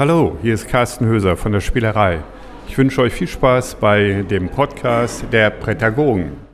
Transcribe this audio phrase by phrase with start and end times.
[0.00, 2.20] Hallo, hier ist Carsten Höser von der Spielerei.
[2.66, 6.49] Ich wünsche euch viel Spaß bei dem Podcast der Prädagogen.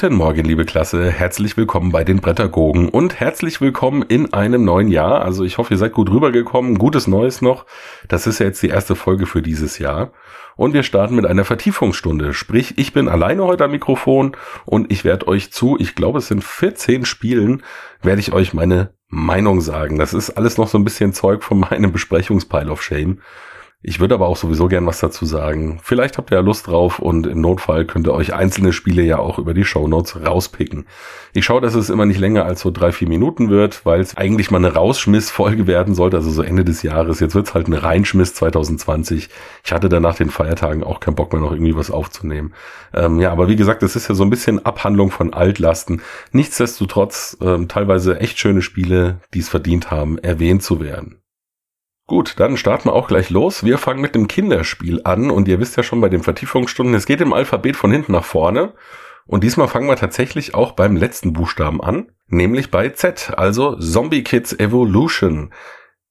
[0.00, 1.10] Guten Morgen, liebe Klasse.
[1.10, 5.20] Herzlich willkommen bei den Brettergogen und herzlich willkommen in einem neuen Jahr.
[5.20, 6.78] Also ich hoffe, ihr seid gut rübergekommen.
[6.78, 7.66] Gutes Neues noch.
[8.08, 10.12] Das ist ja jetzt die erste Folge für dieses Jahr.
[10.56, 12.32] Und wir starten mit einer Vertiefungsstunde.
[12.32, 16.28] Sprich, ich bin alleine heute am Mikrofon und ich werde euch zu, ich glaube, es
[16.28, 17.62] sind 14 Spielen,
[18.00, 19.98] werde ich euch meine Meinung sagen.
[19.98, 23.20] Das ist alles noch so ein bisschen Zeug von meinem Besprechungspile of Shame.
[23.82, 25.80] Ich würde aber auch sowieso gern was dazu sagen.
[25.82, 29.18] Vielleicht habt ihr ja Lust drauf und im Notfall könnt ihr euch einzelne Spiele ja
[29.18, 30.84] auch über die Show Notes rauspicken.
[31.32, 34.18] Ich schaue, dass es immer nicht länger als so drei, vier Minuten wird, weil es
[34.18, 37.20] eigentlich mal eine Rausschmiss-Folge werden sollte, also so Ende des Jahres.
[37.20, 39.30] Jetzt wird es halt eine Reinschmiss 2020.
[39.64, 42.52] Ich hatte dann nach den Feiertagen auch keinen Bock mehr noch irgendwie was aufzunehmen.
[42.92, 46.02] Ähm, ja, aber wie gesagt, es ist ja so ein bisschen Abhandlung von Altlasten.
[46.32, 51.16] Nichtsdestotrotz ähm, teilweise echt schöne Spiele, die es verdient haben, erwähnt zu werden.
[52.10, 53.62] Gut, dann starten wir auch gleich los.
[53.62, 57.06] Wir fangen mit dem Kinderspiel an und ihr wisst ja schon bei den Vertiefungsstunden, es
[57.06, 58.72] geht im Alphabet von hinten nach vorne.
[59.26, 64.24] Und diesmal fangen wir tatsächlich auch beim letzten Buchstaben an, nämlich bei Z, also Zombie
[64.24, 65.52] Kids Evolution.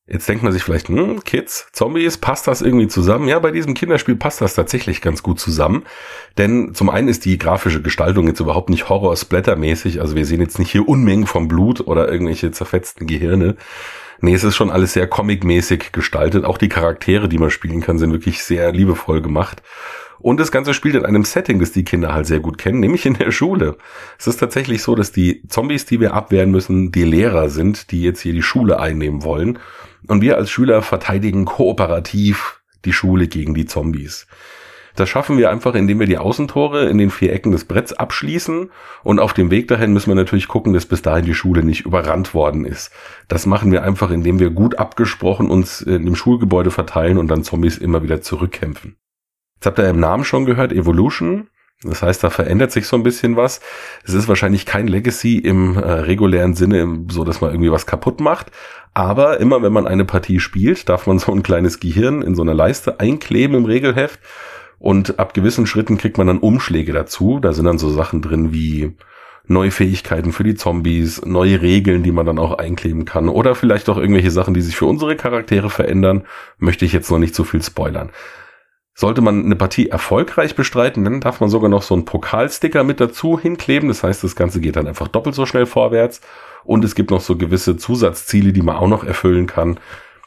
[0.08, 3.28] Jetzt denkt man sich vielleicht, hm, Kids, Zombies, passt das irgendwie zusammen?
[3.28, 5.84] Ja, bei diesem Kinderspiel passt das tatsächlich ganz gut zusammen.
[6.38, 10.00] Denn zum einen ist die grafische Gestaltung jetzt überhaupt nicht Horror-Splatter-mäßig.
[10.00, 13.58] Also wir sehen jetzt nicht hier Unmengen vom Blut oder irgendwelche zerfetzten Gehirne,
[14.22, 16.44] Nee, es ist schon alles sehr comic-mäßig gestaltet.
[16.46, 19.62] Auch die Charaktere, die man spielen kann, sind wirklich sehr liebevoll gemacht.
[20.20, 23.06] Und das Ganze spielt in einem Setting, das die Kinder halt sehr gut kennen, nämlich
[23.06, 23.78] in der Schule.
[24.18, 28.04] Es ist tatsächlich so, dass die Zombies, die wir abwehren müssen, die Lehrer sind, die
[28.04, 29.60] jetzt hier die Schule einnehmen wollen.
[30.08, 34.28] Und wir als Schüler verteidigen kooperativ die Schule gegen die Zombies.
[35.00, 38.70] Das schaffen wir einfach, indem wir die Außentore in den vier Ecken des Bretts abschließen.
[39.02, 41.86] Und auf dem Weg dahin müssen wir natürlich gucken, dass bis dahin die Schule nicht
[41.86, 42.92] überrannt worden ist.
[43.30, 47.44] Das machen wir einfach, indem wir gut abgesprochen uns in dem Schulgebäude verteilen und dann
[47.44, 48.98] Zombies immer wieder zurückkämpfen.
[49.56, 51.48] Jetzt habt ihr im Namen schon gehört, Evolution.
[51.82, 53.62] Das heißt, da verändert sich so ein bisschen was.
[54.04, 58.20] Es ist wahrscheinlich kein Legacy im äh, regulären Sinne, so dass man irgendwie was kaputt
[58.20, 58.52] macht.
[58.94, 62.42] Aber immer wenn man eine Partie spielt, darf man so ein kleines Gehirn in so
[62.42, 64.20] einer Leiste einkleben im Regelheft
[64.80, 67.40] und ab gewissen Schritten kriegt man dann Umschläge dazu.
[67.40, 68.96] Da sind dann so Sachen drin wie
[69.46, 73.90] neue Fähigkeiten für die Zombies, neue Regeln, die man dann auch einkleben kann oder vielleicht
[73.90, 76.24] auch irgendwelche Sachen, die sich für unsere Charaktere verändern.
[76.58, 78.12] Möchte ich jetzt noch nicht so viel spoilern.
[78.94, 83.00] Sollte man eine Partie erfolgreich bestreiten, dann darf man sogar noch so einen Pokalsticker mit
[83.00, 83.90] dazu hinkleben.
[83.90, 86.22] Das heißt, das Ganze geht dann einfach doppelt so schnell vorwärts.
[86.66, 89.80] Und es gibt noch so gewisse Zusatzziele, die man auch noch erfüllen kann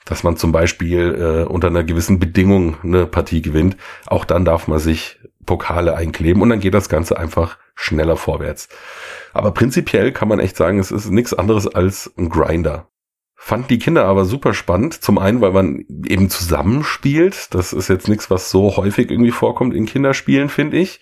[0.05, 3.77] dass man zum Beispiel äh, unter einer gewissen Bedingung eine Partie gewinnt.
[4.07, 8.69] Auch dann darf man sich Pokale einkleben und dann geht das Ganze einfach schneller vorwärts.
[9.33, 12.89] Aber prinzipiell kann man echt sagen, es ist nichts anderes als ein Grinder.
[13.35, 15.03] Fand die Kinder aber super spannend.
[15.03, 17.53] Zum einen, weil man eben zusammenspielt.
[17.55, 21.01] Das ist jetzt nichts, was so häufig irgendwie vorkommt in Kinderspielen, finde ich.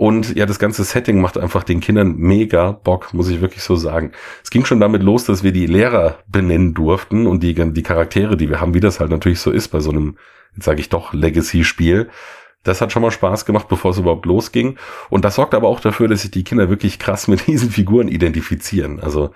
[0.00, 3.76] Und ja, das ganze Setting macht einfach den Kindern mega Bock, muss ich wirklich so
[3.76, 4.12] sagen.
[4.42, 8.38] Es ging schon damit los, dass wir die Lehrer benennen durften und die, die Charaktere,
[8.38, 10.16] die wir haben, wie das halt natürlich so ist bei so einem,
[10.56, 12.08] jetzt sage ich doch, Legacy-Spiel.
[12.62, 14.78] Das hat schon mal Spaß gemacht, bevor es überhaupt losging.
[15.10, 18.08] Und das sorgt aber auch dafür, dass sich die Kinder wirklich krass mit diesen Figuren
[18.08, 19.00] identifizieren.
[19.00, 19.32] Also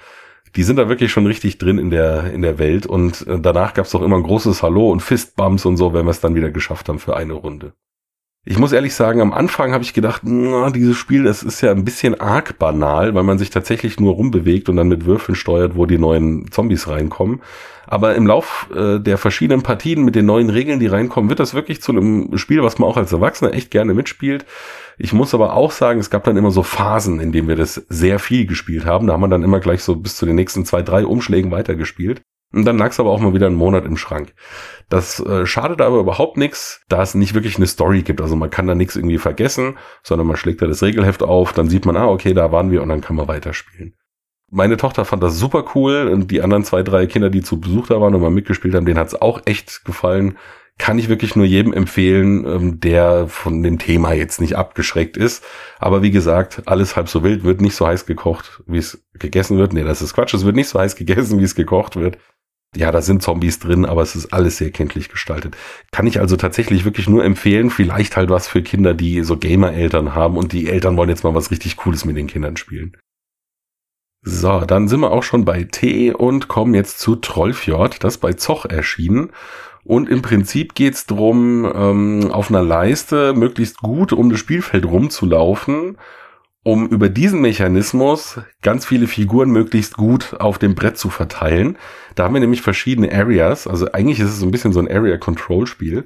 [0.56, 2.86] die sind da wirklich schon richtig drin in der, in der Welt.
[2.86, 6.06] Und äh, danach gab es auch immer ein großes Hallo und Fistbumps und so, wenn
[6.06, 7.74] wir es dann wieder geschafft haben für eine Runde.
[8.46, 11.70] Ich muss ehrlich sagen, am Anfang habe ich gedacht, na, dieses Spiel, das ist ja
[11.70, 15.76] ein bisschen arg banal, weil man sich tatsächlich nur rumbewegt und dann mit Würfeln steuert,
[15.76, 17.40] wo die neuen Zombies reinkommen.
[17.86, 21.54] Aber im Lauf äh, der verschiedenen Partien mit den neuen Regeln, die reinkommen, wird das
[21.54, 24.44] wirklich zu einem Spiel, was man auch als Erwachsener echt gerne mitspielt.
[24.98, 27.74] Ich muss aber auch sagen, es gab dann immer so Phasen, in denen wir das
[27.88, 29.06] sehr viel gespielt haben.
[29.06, 32.20] Da haben wir dann immer gleich so bis zu den nächsten zwei, drei Umschlägen weitergespielt.
[32.54, 34.32] Und dann lag es aber auch mal wieder einen Monat im Schrank.
[34.88, 38.20] Das äh, schadet aber überhaupt nichts, da es nicht wirklich eine Story gibt.
[38.20, 41.68] Also man kann da nichts irgendwie vergessen, sondern man schlägt da das Regelheft auf, dann
[41.68, 43.94] sieht man, ah, okay, da waren wir und dann kann man weiterspielen.
[44.50, 47.88] Meine Tochter fand das super cool und die anderen zwei, drei Kinder, die zu Besuch
[47.88, 50.36] da waren und mal mitgespielt haben, denen hat's auch echt gefallen.
[50.76, 55.44] kann ich wirklich nur jedem empfehlen, ähm, der von dem Thema jetzt nicht abgeschreckt ist.
[55.78, 59.56] Aber wie gesagt, alles halb so wild, wird nicht so heiß gekocht, wie es gegessen
[59.58, 59.72] wird.
[59.72, 62.18] Nee, das ist Quatsch, es wird nicht so heiß gegessen, wie es gekocht wird.
[62.76, 65.56] Ja, da sind Zombies drin, aber es ist alles sehr kenntlich gestaltet.
[65.92, 67.70] Kann ich also tatsächlich wirklich nur empfehlen.
[67.70, 71.34] Vielleicht halt was für Kinder, die so Gamer-Eltern haben und die Eltern wollen jetzt mal
[71.34, 72.96] was richtig Cooles mit den Kindern spielen.
[74.26, 78.32] So, dann sind wir auch schon bei T und kommen jetzt zu Trollfjord, das bei
[78.32, 79.30] Zoch erschienen.
[79.84, 85.98] Und im Prinzip geht's drum, ähm, auf einer Leiste möglichst gut um das Spielfeld rumzulaufen,
[86.64, 91.76] um über diesen Mechanismus ganz viele Figuren möglichst gut auf dem Brett zu verteilen.
[92.14, 94.90] Da haben wir nämlich verschiedene Areas, also eigentlich ist es so ein bisschen so ein
[94.90, 96.04] Area-Control-Spiel.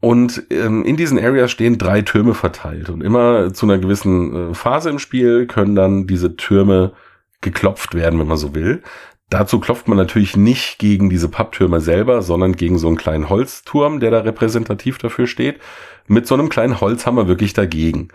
[0.00, 2.90] Und ähm, in diesen Areas stehen drei Türme verteilt.
[2.90, 6.92] Und immer zu einer gewissen äh, Phase im Spiel können dann diese Türme
[7.40, 8.82] geklopft werden, wenn man so will.
[9.28, 14.00] Dazu klopft man natürlich nicht gegen diese Papptürme selber, sondern gegen so einen kleinen Holzturm,
[14.00, 15.60] der da repräsentativ dafür steht.
[16.08, 18.08] Mit so einem kleinen Holzhammer wirklich dagegen.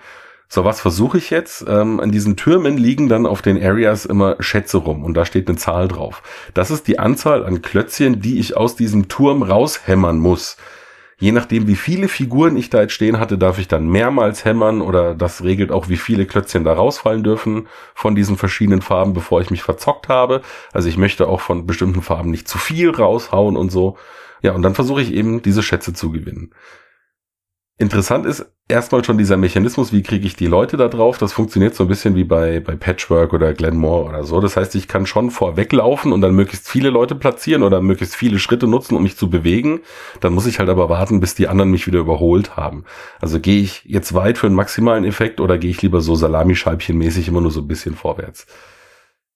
[0.50, 1.66] So, was versuche ich jetzt?
[1.68, 5.50] Ähm, an diesen Türmen liegen dann auf den Areas immer Schätze rum und da steht
[5.50, 6.24] eine Zahl drauf.
[6.54, 10.56] Das ist die Anzahl an Klötzchen, die ich aus diesem Turm raushämmern muss.
[11.20, 14.82] Je nachdem, wie viele Figuren ich da jetzt stehen hatte, darf ich dann mehrmals hämmern
[14.82, 19.42] oder das regelt auch, wie viele Klötzchen da rausfallen dürfen von diesen verschiedenen Farben, bevor
[19.42, 20.42] ich mich verzockt habe.
[20.72, 23.98] Also ich möchte auch von bestimmten Farben nicht zu viel raushauen und so.
[24.44, 26.52] Ja, und dann versuche ich eben diese Schätze zu gewinnen.
[27.80, 31.20] Interessant ist erstmal schon dieser Mechanismus, wie kriege ich die Leute da drauf?
[31.20, 34.40] Das funktioniert so ein bisschen wie bei, bei Patchwork oder Glenmore oder so.
[34.40, 38.40] Das heißt, ich kann schon vorweglaufen und dann möglichst viele Leute platzieren oder möglichst viele
[38.40, 39.82] Schritte nutzen, um mich zu bewegen.
[40.22, 42.84] Dann muss ich halt aber warten, bis die anderen mich wieder überholt haben.
[43.22, 47.28] Also gehe ich jetzt weit für einen maximalen Effekt oder gehe ich lieber so Salamischeibchenmäßig
[47.28, 48.48] immer nur so ein bisschen vorwärts?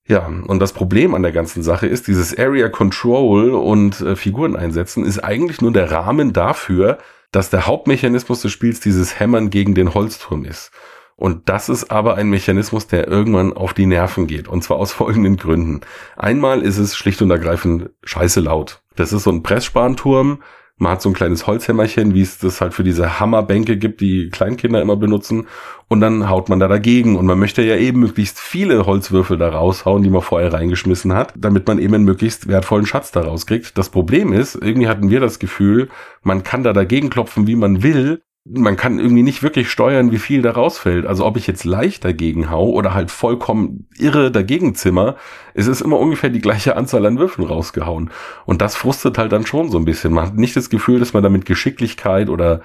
[0.07, 4.55] Ja, und das Problem an der ganzen Sache ist, dieses Area Control und äh, Figuren
[4.55, 6.97] einsetzen ist eigentlich nur der Rahmen dafür,
[7.31, 10.71] dass der Hauptmechanismus des Spiels dieses Hämmern gegen den Holzturm ist.
[11.15, 14.47] Und das ist aber ein Mechanismus, der irgendwann auf die Nerven geht.
[14.47, 15.81] Und zwar aus folgenden Gründen.
[16.17, 18.81] Einmal ist es schlicht und ergreifend scheiße laut.
[18.95, 20.41] Das ist so ein Pressspanturm,
[20.81, 24.29] man hat so ein kleines Holzhämmerchen, wie es das halt für diese Hammerbänke gibt, die
[24.29, 25.47] Kleinkinder immer benutzen.
[25.87, 27.17] Und dann haut man da dagegen.
[27.17, 31.33] Und man möchte ja eben möglichst viele Holzwürfel da raushauen, die man vorher reingeschmissen hat,
[31.37, 33.77] damit man eben einen möglichst wertvollen Schatz da rauskriegt.
[33.77, 35.89] Das Problem ist, irgendwie hatten wir das Gefühl,
[36.23, 40.17] man kann da dagegen klopfen, wie man will man kann irgendwie nicht wirklich steuern, wie
[40.17, 41.05] viel da rausfällt.
[41.05, 45.15] Also ob ich jetzt leicht dagegen hau oder halt vollkommen irre dagegen zimmer,
[45.53, 48.09] es ist immer ungefähr die gleiche Anzahl an Würfeln rausgehauen.
[48.45, 50.13] Und das frustet halt dann schon so ein bisschen.
[50.13, 52.61] Man hat nicht das Gefühl, dass man da mit Geschicklichkeit oder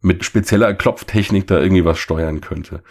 [0.00, 2.82] mit spezieller Klopftechnik da irgendwie was steuern könnte.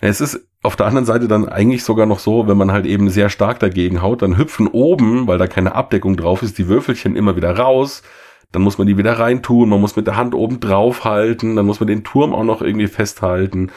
[0.00, 3.08] Es ist auf der anderen Seite dann eigentlich sogar noch so, wenn man halt eben
[3.10, 7.16] sehr stark dagegen haut, dann hüpfen oben, weil da keine Abdeckung drauf ist, die Würfelchen
[7.16, 8.02] immer wieder raus
[8.54, 11.66] dann muss man die wieder reintun, man muss mit der Hand oben drauf halten, dann
[11.66, 13.70] muss man den Turm auch noch irgendwie festhalten.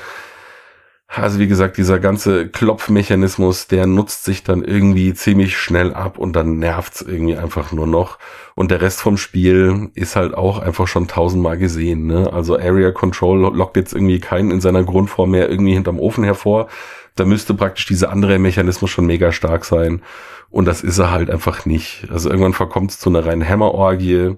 [1.10, 6.36] Also wie gesagt, dieser ganze Klopfmechanismus, der nutzt sich dann irgendwie ziemlich schnell ab und
[6.36, 8.20] dann nervt's irgendwie einfach nur noch.
[8.56, 12.08] Und der Rest vom Spiel ist halt auch einfach schon tausendmal gesehen.
[12.08, 12.32] Ne?
[12.34, 16.68] Also Area Control lockt jetzt irgendwie keinen in seiner Grundform mehr irgendwie hinterm Ofen hervor.
[17.16, 20.02] Da müsste praktisch dieser andere Mechanismus schon mega stark sein.
[20.50, 22.08] Und das ist er halt einfach nicht.
[22.12, 24.36] Also irgendwann verkommt es zu einer reinen Hämmerorgie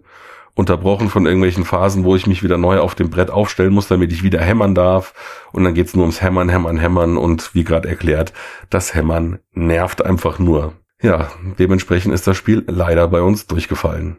[0.60, 4.12] unterbrochen von irgendwelchen Phasen, wo ich mich wieder neu auf dem Brett aufstellen muss, damit
[4.12, 5.14] ich wieder hämmern darf.
[5.54, 7.18] Und dann geht's nur ums Hämmern, Hämmern, Hämmern.
[7.18, 8.34] Und wie gerade erklärt,
[8.70, 10.74] das Hämmern nervt einfach nur.
[11.02, 14.18] Ja, dementsprechend ist das Spiel leider bei uns durchgefallen.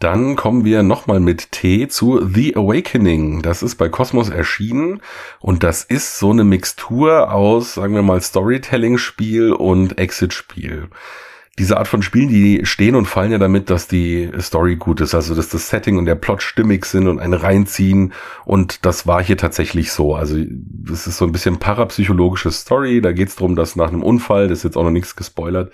[0.00, 3.42] Dann kommen wir nochmal mit T zu The Awakening.
[3.42, 5.00] Das ist bei Cosmos erschienen
[5.40, 10.88] und das ist so eine Mixtur aus, sagen wir mal, Storytelling-Spiel und Exit-Spiel
[11.58, 15.14] diese Art von Spielen, die stehen und fallen ja damit, dass die Story gut ist,
[15.14, 18.12] also dass das Setting und der Plot stimmig sind und einen reinziehen.
[18.44, 20.14] Und das war hier tatsächlich so.
[20.14, 23.00] Also das ist so ein bisschen parapsychologische Story.
[23.00, 25.72] Da geht es darum, dass nach einem Unfall, das ist jetzt auch noch nichts gespoilert,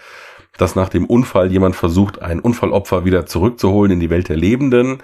[0.56, 4.98] dass nach dem Unfall jemand versucht, ein Unfallopfer wieder zurückzuholen in die Welt der Lebenden.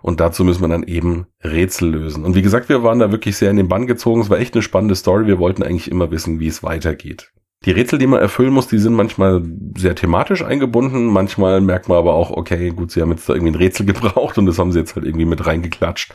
[0.00, 2.24] Und dazu müssen wir dann eben Rätsel lösen.
[2.24, 4.20] Und wie gesagt, wir waren da wirklich sehr in den Bann gezogen.
[4.20, 5.26] Es war echt eine spannende Story.
[5.26, 7.32] Wir wollten eigentlich immer wissen, wie es weitergeht.
[7.64, 9.42] Die Rätsel, die man erfüllen muss, die sind manchmal
[9.76, 11.06] sehr thematisch eingebunden.
[11.06, 14.38] Manchmal merkt man aber auch, okay, gut, sie haben jetzt da irgendwie ein Rätsel gebraucht
[14.38, 16.12] und das haben sie jetzt halt irgendwie mit reingeklatscht.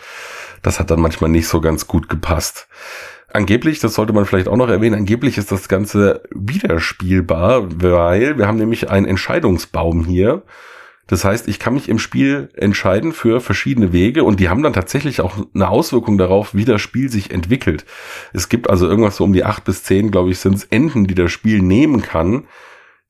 [0.61, 2.67] Das hat dann manchmal nicht so ganz gut gepasst.
[3.31, 8.47] Angeblich, das sollte man vielleicht auch noch erwähnen, angeblich ist das Ganze wiederspielbar, weil wir
[8.47, 10.43] haben nämlich einen Entscheidungsbaum hier.
[11.07, 14.73] Das heißt, ich kann mich im Spiel entscheiden für verschiedene Wege und die haben dann
[14.73, 17.85] tatsächlich auch eine Auswirkung darauf, wie das Spiel sich entwickelt.
[18.33, 21.15] Es gibt also irgendwas so um die acht bis zehn, glaube ich, sind Enden, die
[21.15, 22.45] das Spiel nehmen kann,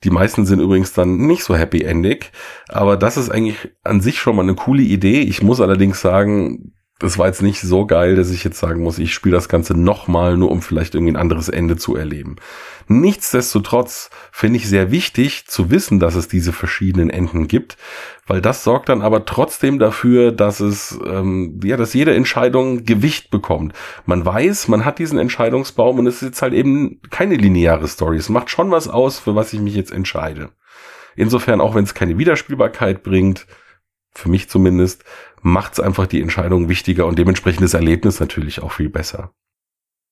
[0.03, 2.31] Die meisten sind übrigens dann nicht so happy endig,
[2.67, 5.21] aber das ist eigentlich an sich schon mal eine coole Idee.
[5.21, 8.97] Ich muss allerdings sagen, das war jetzt nicht so geil, dass ich jetzt sagen muss,
[8.97, 12.37] ich spiele das Ganze nochmal, nur um vielleicht irgendwie ein anderes Ende zu erleben.
[12.87, 17.77] Nichtsdestotrotz finde ich sehr wichtig zu wissen, dass es diese verschiedenen Enden gibt,
[18.25, 23.29] weil das sorgt dann aber trotzdem dafür, dass es, ähm, ja, dass jede Entscheidung Gewicht
[23.29, 23.73] bekommt.
[24.05, 28.17] Man weiß, man hat diesen Entscheidungsbaum und es ist jetzt halt eben keine lineare Story.
[28.17, 30.49] Es macht schon was aus, für was ich mich jetzt entscheide.
[31.15, 33.47] Insofern, auch wenn es keine Wiederspielbarkeit bringt,
[34.17, 35.03] für mich zumindest,
[35.41, 39.31] macht es einfach die Entscheidung wichtiger und dementsprechend das Erlebnis natürlich auch viel besser.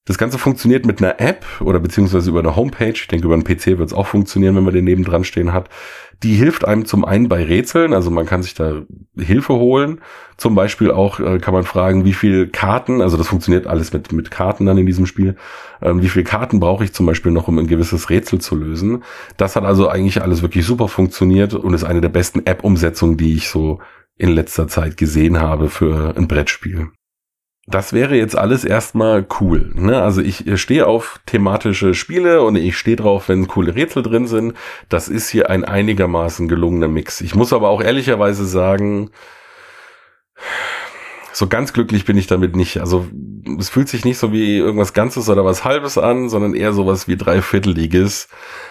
[0.07, 2.93] Das Ganze funktioniert mit einer App oder beziehungsweise über eine Homepage.
[2.93, 5.67] Ich denke, über einen PC wird es auch funktionieren, wenn man den nebendran stehen hat.
[6.21, 8.83] Die hilft einem zum einen bei Rätseln, also man kann sich da
[9.17, 10.01] Hilfe holen.
[10.38, 14.12] Zum Beispiel auch äh, kann man fragen, wie viel Karten, also das funktioniert alles mit,
[14.12, 15.38] mit Karten dann in diesem Spiel,
[15.81, 19.03] ähm, wie viel Karten brauche ich zum Beispiel noch, um ein gewisses Rätsel zu lösen.
[19.38, 23.33] Das hat also eigentlich alles wirklich super funktioniert und ist eine der besten App-Umsetzungen, die
[23.33, 23.79] ich so
[24.17, 26.91] in letzter Zeit gesehen habe für ein Brettspiel.
[27.67, 29.72] Das wäre jetzt alles erstmal cool.
[29.74, 30.00] Ne?
[30.00, 34.53] Also ich stehe auf thematische Spiele und ich stehe drauf, wenn coole Rätsel drin sind.
[34.88, 37.22] Das ist hier ein einigermaßen gelungener Mix.
[37.22, 39.10] Ich muss aber auch ehrlicherweise sagen,
[41.36, 42.80] so ganz glücklich bin ich damit nicht.
[42.80, 43.08] Also
[43.60, 47.10] es fühlt sich nicht so wie irgendwas Ganzes oder was Halbes an, sondern eher sowas
[47.10, 48.30] wie Dreivierteliges.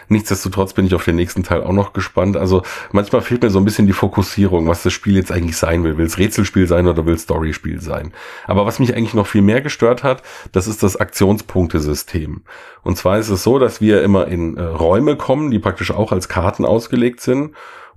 [0.09, 2.39] Nichtsdestotrotz bin ich auf den nächsten Teil auch noch gespannt.
[2.39, 5.85] Also manchmal fehlt mir so ein bisschen die Fokussierung, was das Spiel jetzt eigentlich sein
[5.85, 5.99] will.
[5.99, 8.13] Will es Rätselspiel sein oder will es Storyspiel sein?
[8.47, 12.45] Aber was mich eigentlich noch viel mehr gestört hat, das ist das Aktionspunktesystem.
[12.83, 16.13] Und zwar ist es so, dass wir immer in äh, Räume kommen, die praktisch auch
[16.13, 17.51] als Karten ausgelegt sind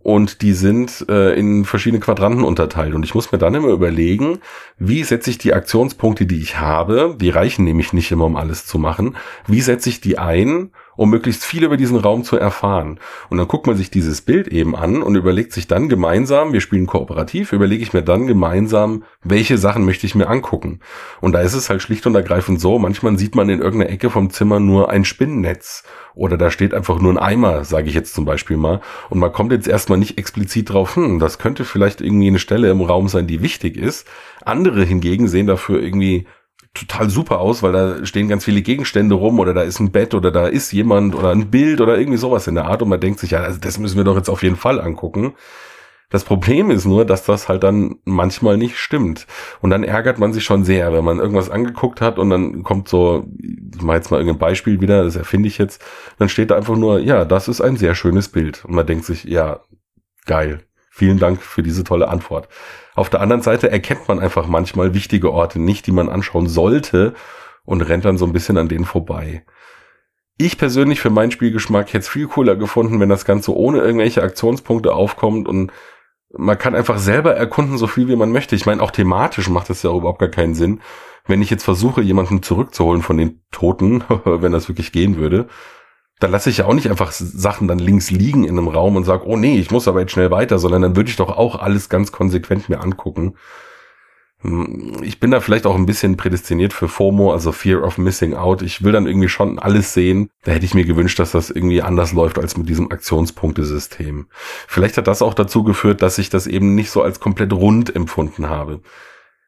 [0.07, 2.95] und die sind äh, in verschiedene Quadranten unterteilt.
[2.95, 4.39] Und ich muss mir dann immer überlegen,
[4.77, 8.65] wie setze ich die Aktionspunkte, die ich habe, die reichen nämlich nicht immer, um alles
[8.65, 12.99] zu machen, wie setze ich die ein, um möglichst viel über diesen Raum zu erfahren.
[13.29, 16.59] Und dann guckt man sich dieses Bild eben an und überlegt sich dann gemeinsam, wir
[16.59, 20.81] spielen kooperativ, überlege ich mir dann gemeinsam, welche Sachen möchte ich mir angucken.
[21.21, 24.09] Und da ist es halt schlicht und ergreifend so, manchmal sieht man in irgendeiner Ecke
[24.09, 25.83] vom Zimmer nur ein Spinnennetz
[26.17, 28.81] oder da steht einfach nur ein Eimer, sage ich jetzt zum Beispiel mal.
[29.09, 32.71] Und man kommt jetzt erstmal nicht explizit drauf, hm, das könnte vielleicht irgendwie eine Stelle
[32.71, 34.07] im Raum sein, die wichtig ist.
[34.43, 36.25] Andere hingegen sehen dafür irgendwie
[36.79, 40.13] total super aus, weil da stehen ganz viele Gegenstände rum oder da ist ein Bett
[40.13, 42.99] oder da ist jemand oder ein Bild oder irgendwie sowas in der Art und man
[42.99, 45.33] denkt sich, ja, also das müssen wir doch jetzt auf jeden Fall angucken.
[46.09, 49.27] Das Problem ist nur, dass das halt dann manchmal nicht stimmt.
[49.61, 52.87] Und dann ärgert man sich schon sehr, wenn man irgendwas angeguckt hat und dann kommt
[52.87, 55.83] so, ich mache jetzt mal irgendein Beispiel wieder, das erfinde ich jetzt,
[56.17, 58.63] dann steht da einfach nur, ja, das ist ein sehr schönes Bild.
[58.63, 59.59] Und man denkt sich, ja,
[60.25, 60.66] geil.
[60.97, 62.49] Vielen Dank für diese tolle Antwort.
[62.95, 67.13] Auf der anderen Seite erkennt man einfach manchmal wichtige Orte nicht, die man anschauen sollte
[67.65, 69.45] und rennt dann so ein bisschen an denen vorbei.
[70.39, 74.23] Ich persönlich für meinen Spielgeschmack hätte es viel cooler gefunden, wenn das Ganze ohne irgendwelche
[74.23, 75.71] Aktionspunkte aufkommt und
[76.35, 78.55] man kann einfach selber erkunden, so viel wie man möchte.
[78.55, 80.81] Ich meine, auch thematisch macht das ja überhaupt gar keinen Sinn.
[81.27, 85.47] Wenn ich jetzt versuche, jemanden zurückzuholen von den Toten, wenn das wirklich gehen würde,
[86.19, 89.03] dann lasse ich ja auch nicht einfach Sachen dann links liegen in einem Raum und
[89.03, 91.55] sage, oh nee, ich muss aber jetzt schnell weiter, sondern dann würde ich doch auch
[91.59, 93.35] alles ganz konsequent mir angucken.
[94.41, 98.33] Hm, ich bin da vielleicht auch ein bisschen prädestiniert für FOMO, also Fear of Missing
[98.33, 98.61] Out.
[98.61, 100.29] Ich will dann irgendwie schon alles sehen.
[100.43, 104.27] Da hätte ich mir gewünscht, dass das irgendwie anders läuft als mit diesem Aktionspunktesystem.
[104.67, 107.95] Vielleicht hat das auch dazu geführt, dass ich das eben nicht so als komplett rund
[107.95, 108.81] empfunden habe.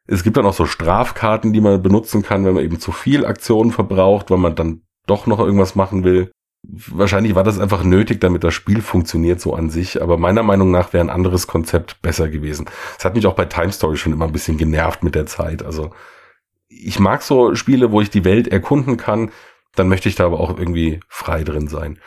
[0.06, 3.24] Es gibt dann auch so Strafkarten, die man benutzen kann, wenn man eben zu viel
[3.24, 6.32] Aktionen verbraucht, weil man dann doch noch irgendwas machen will.
[6.62, 10.70] Wahrscheinlich war das einfach nötig, damit das Spiel funktioniert so an sich, aber meiner Meinung
[10.70, 12.66] nach wäre ein anderes Konzept besser gewesen.
[12.98, 15.64] Es hat mich auch bei Time Story schon immer ein bisschen genervt mit der Zeit.
[15.64, 15.90] Also
[16.68, 19.30] ich mag so Spiele, wo ich die Welt erkunden kann,
[19.74, 21.98] dann möchte ich da aber auch irgendwie frei drin sein.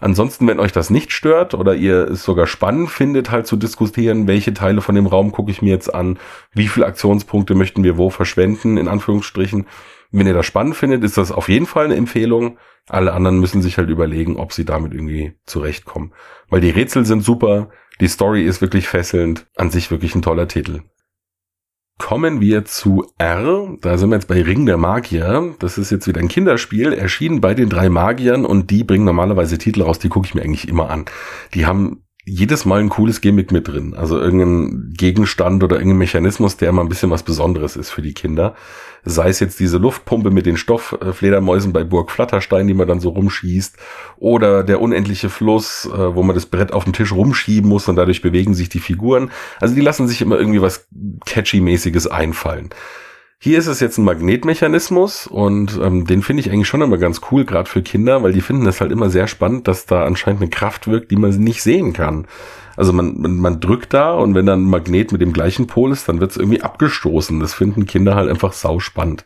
[0.00, 4.26] Ansonsten, wenn euch das nicht stört oder ihr es sogar spannend findet, halt zu diskutieren,
[4.26, 6.18] welche Teile von dem Raum gucke ich mir jetzt an,
[6.54, 9.66] wie viele Aktionspunkte möchten wir wo verschwenden, in Anführungsstrichen.
[10.10, 12.58] Wenn ihr das spannend findet, ist das auf jeden Fall eine Empfehlung.
[12.88, 16.12] Alle anderen müssen sich halt überlegen, ob sie damit irgendwie zurechtkommen.
[16.48, 20.48] Weil die Rätsel sind super, die Story ist wirklich fesselnd, an sich wirklich ein toller
[20.48, 20.82] Titel.
[21.98, 23.76] Kommen wir zu R.
[23.82, 25.54] Da sind wir jetzt bei Ring der Magier.
[25.58, 29.58] Das ist jetzt wieder ein Kinderspiel, erschienen bei den drei Magiern und die bringen normalerweise
[29.58, 31.04] Titel raus, die gucke ich mir eigentlich immer an.
[31.52, 33.94] Die haben jedes Mal ein cooles Gimmick mit drin.
[33.94, 38.12] Also irgendein Gegenstand oder irgendein Mechanismus, der mal ein bisschen was Besonderes ist für die
[38.12, 38.54] Kinder.
[39.02, 43.10] Sei es jetzt diese Luftpumpe mit den Stofffledermäusen bei Burg Flatterstein, die man dann so
[43.10, 43.76] rumschießt,
[44.18, 47.96] oder der unendliche Fluss, äh, wo man das Brett auf dem Tisch rumschieben muss und
[47.96, 49.30] dadurch bewegen sich die Figuren.
[49.58, 50.86] Also die lassen sich immer irgendwie was
[51.24, 52.68] Catchy-mäßiges einfallen.
[53.42, 57.22] Hier ist es jetzt ein Magnetmechanismus und ähm, den finde ich eigentlich schon immer ganz
[57.30, 60.42] cool, gerade für Kinder, weil die finden das halt immer sehr spannend, dass da anscheinend
[60.42, 62.26] eine Kraft wirkt, die man nicht sehen kann.
[62.76, 65.90] Also man, man, man drückt da und wenn dann ein Magnet mit dem gleichen Pol
[65.90, 67.40] ist, dann wird es irgendwie abgestoßen.
[67.40, 69.24] Das finden Kinder halt einfach sau spannend.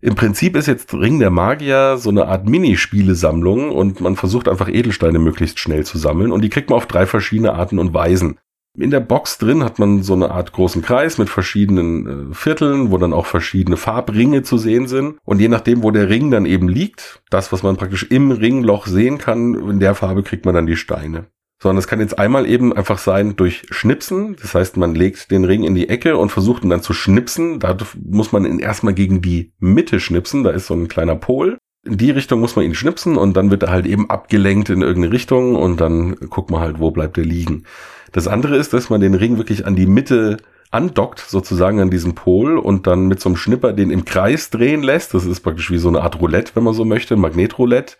[0.00, 4.68] Im Prinzip ist jetzt Ring der Magier so eine Art Minispielesammlung und man versucht einfach
[4.68, 8.38] Edelsteine möglichst schnell zu sammeln und die kriegt man auf drei verschiedene Arten und Weisen.
[8.78, 12.90] In der Box drin hat man so eine Art großen Kreis mit verschiedenen äh, Vierteln,
[12.90, 15.18] wo dann auch verschiedene Farbringe zu sehen sind.
[15.24, 18.86] Und je nachdem, wo der Ring dann eben liegt, das, was man praktisch im Ringloch
[18.86, 21.26] sehen kann, in der Farbe kriegt man dann die Steine
[21.62, 24.34] sondern es kann jetzt einmal eben einfach sein durch Schnipsen.
[24.42, 27.60] Das heißt, man legt den Ring in die Ecke und versucht ihn dann zu schnipsen.
[27.60, 30.42] Da muss man ihn erstmal gegen die Mitte schnipsen.
[30.42, 31.58] Da ist so ein kleiner Pol.
[31.86, 34.82] In die Richtung muss man ihn schnipsen und dann wird er halt eben abgelenkt in
[34.82, 37.64] irgendeine Richtung und dann guckt man halt, wo bleibt er liegen.
[38.12, 40.36] Das andere ist, dass man den Ring wirklich an die Mitte
[40.72, 44.82] andockt, sozusagen an diesem Pol und dann mit so einem Schnipper den im Kreis drehen
[44.82, 45.12] lässt.
[45.12, 47.96] Das ist praktisch wie so eine Art Roulette, wenn man so möchte, Magnetroulette.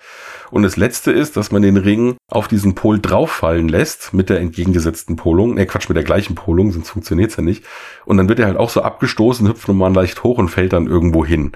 [0.50, 4.40] Und das letzte ist, dass man den Ring auf diesen Pol drauffallen lässt mit der
[4.40, 5.54] entgegengesetzten Polung.
[5.54, 7.64] Ne, Quatsch, mit der gleichen Polung, sonst funktioniert's ja nicht.
[8.06, 10.86] Und dann wird er halt auch so abgestoßen, hüpft nochmal leicht hoch und fällt dann
[10.86, 11.52] irgendwo hin.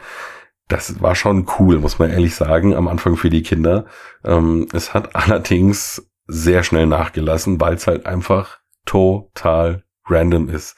[0.68, 3.86] Das war schon cool, muss man ehrlich sagen, am Anfang für die Kinder.
[4.24, 10.76] Ähm, es hat allerdings sehr schnell nachgelassen, weil es halt einfach total random ist.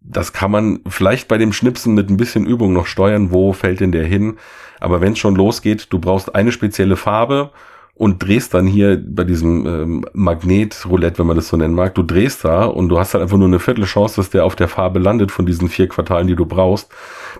[0.00, 3.80] Das kann man vielleicht bei dem Schnipsen mit ein bisschen Übung noch steuern, wo fällt
[3.80, 4.38] denn der hin.
[4.80, 7.52] Aber wenn es schon losgeht, du brauchst eine spezielle Farbe
[7.94, 12.02] und drehst dann hier bei diesem ähm, Magnetroulette, wenn man das so nennen mag, du
[12.02, 14.98] drehst da und du hast halt einfach nur eine Viertelchance, dass der auf der Farbe
[14.98, 16.90] landet von diesen vier Quartalen, die du brauchst,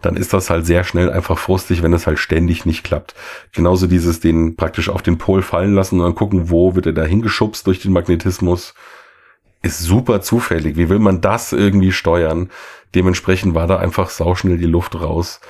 [0.02, 3.14] dann ist das halt sehr schnell einfach frustig, wenn es halt ständig nicht klappt.
[3.52, 6.92] Genauso dieses den praktisch auf den Pol fallen lassen und dann gucken, wo wird er
[6.92, 8.75] da hingeschubst durch den Magnetismus,
[9.62, 10.76] ist super zufällig.
[10.76, 12.50] Wie will man das irgendwie steuern?
[12.94, 15.40] Dementsprechend war da einfach sauschnell die Luft raus.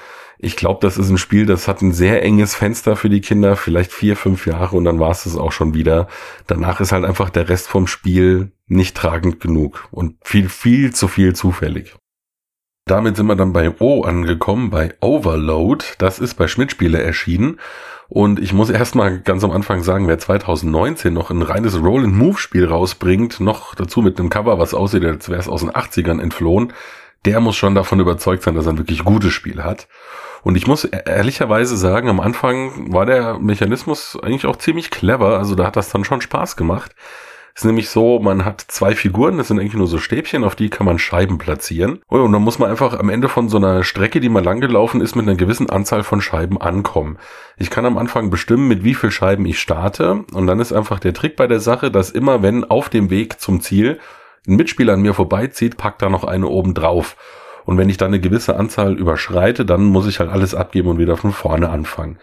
[0.44, 3.54] Ich glaube, das ist ein Spiel, das hat ein sehr enges Fenster für die Kinder,
[3.54, 6.08] vielleicht vier, fünf Jahre und dann war es das auch schon wieder.
[6.49, 11.06] Danach ist halt einfach der Rest vom Spiel nicht tragend genug und viel, viel zu
[11.06, 11.94] viel zufällig.
[12.87, 15.84] Damit sind wir dann bei O angekommen, bei Overload.
[15.99, 17.61] Das ist bei Schmidt-Spiele erschienen.
[18.08, 23.38] Und ich muss erstmal ganz am Anfang sagen, wer 2019 noch ein reines Roll-and-Move-Spiel rausbringt,
[23.38, 26.73] noch dazu mit einem Cover, was aussieht, als wäre es aus den 80ern entflohen,
[27.25, 29.86] der muss schon davon überzeugt sein, dass er ein wirklich gutes Spiel hat.
[30.43, 35.39] Und ich muss e-, ehrlicherweise sagen, am Anfang war der Mechanismus eigentlich auch ziemlich clever.
[35.39, 36.93] Also da hat das dann schon Spaß gemacht.
[37.55, 40.71] Ist nämlich so, man hat zwei Figuren, das sind eigentlich nur so Stäbchen, auf die
[40.71, 42.00] kann man Scheiben platzieren.
[42.09, 45.17] Und dann muss man einfach am Ende von so einer Strecke, die mal langgelaufen ist,
[45.17, 47.19] mit einer gewissen Anzahl von Scheiben ankommen.
[47.59, 50.25] Ich kann am Anfang bestimmen, mit wie viel Scheiben ich starte.
[50.33, 53.39] Und dann ist einfach der Trick bei der Sache, dass immer wenn auf dem Weg
[53.39, 54.00] zum Ziel
[54.49, 57.17] ein Mitspieler an mir vorbeizieht, packt da noch eine oben drauf.
[57.64, 60.98] Und wenn ich dann eine gewisse Anzahl überschreite, dann muss ich halt alles abgeben und
[60.98, 62.18] wieder von vorne anfangen.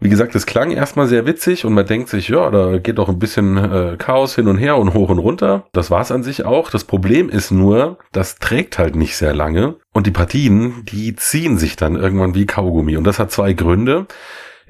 [0.00, 3.08] Wie gesagt, es klang erstmal sehr witzig und man denkt sich, ja, da geht doch
[3.08, 5.66] ein bisschen äh, Chaos hin und her und hoch und runter.
[5.72, 6.70] Das war's an sich auch.
[6.70, 11.56] Das Problem ist nur, das trägt halt nicht sehr lange und die Partien, die ziehen
[11.58, 12.96] sich dann irgendwann wie Kaugummi.
[12.96, 14.06] Und das hat zwei Gründe.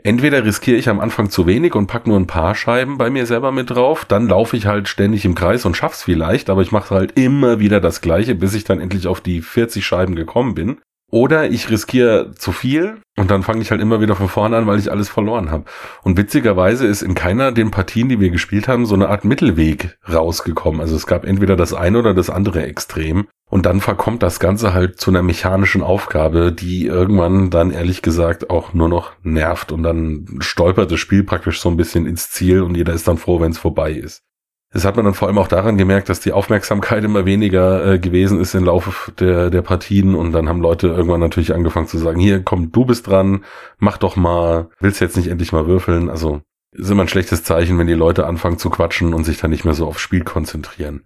[0.06, 3.24] Entweder riskiere ich am Anfang zu wenig und pack nur ein paar Scheiben bei mir
[3.24, 6.72] selber mit drauf, dann laufe ich halt ständig im Kreis und schaff's vielleicht, aber ich
[6.72, 10.54] mache halt immer wieder das gleiche, bis ich dann endlich auf die 40 Scheiben gekommen
[10.54, 10.76] bin.
[11.10, 14.66] Oder ich riskiere zu viel und dann fange ich halt immer wieder von vorne an,
[14.66, 15.64] weil ich alles verloren habe.
[16.02, 19.96] Und witzigerweise ist in keiner den Partien, die wir gespielt haben, so eine Art Mittelweg
[20.12, 20.82] rausgekommen.
[20.82, 23.28] Also es gab entweder das eine oder das andere Extrem.
[23.54, 28.50] Und dann verkommt das Ganze halt zu einer mechanischen Aufgabe, die irgendwann dann ehrlich gesagt
[28.50, 29.70] auch nur noch nervt.
[29.70, 33.16] Und dann stolpert das Spiel praktisch so ein bisschen ins Ziel und jeder ist dann
[33.16, 34.24] froh, wenn es vorbei ist.
[34.72, 37.98] Das hat man dann vor allem auch daran gemerkt, dass die Aufmerksamkeit immer weniger äh,
[38.00, 41.98] gewesen ist im Laufe der, der Partien und dann haben Leute irgendwann natürlich angefangen zu
[41.98, 43.44] sagen, hier komm, du bist dran,
[43.78, 46.10] mach doch mal, willst jetzt nicht endlich mal würfeln?
[46.10, 46.40] Also
[46.72, 49.64] ist immer ein schlechtes Zeichen, wenn die Leute anfangen zu quatschen und sich dann nicht
[49.64, 51.04] mehr so aufs Spiel konzentrieren.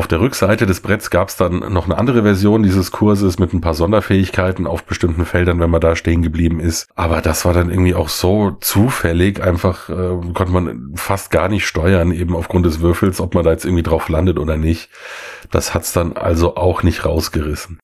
[0.00, 3.52] Auf der Rückseite des Bretts gab es dann noch eine andere Version dieses Kurses mit
[3.52, 6.88] ein paar Sonderfähigkeiten auf bestimmten Feldern, wenn man da stehen geblieben ist.
[6.94, 11.66] Aber das war dann irgendwie auch so zufällig, einfach äh, konnte man fast gar nicht
[11.66, 14.88] steuern, eben aufgrund des Würfels, ob man da jetzt irgendwie drauf landet oder nicht.
[15.50, 17.78] Das hat's dann also auch nicht rausgerissen.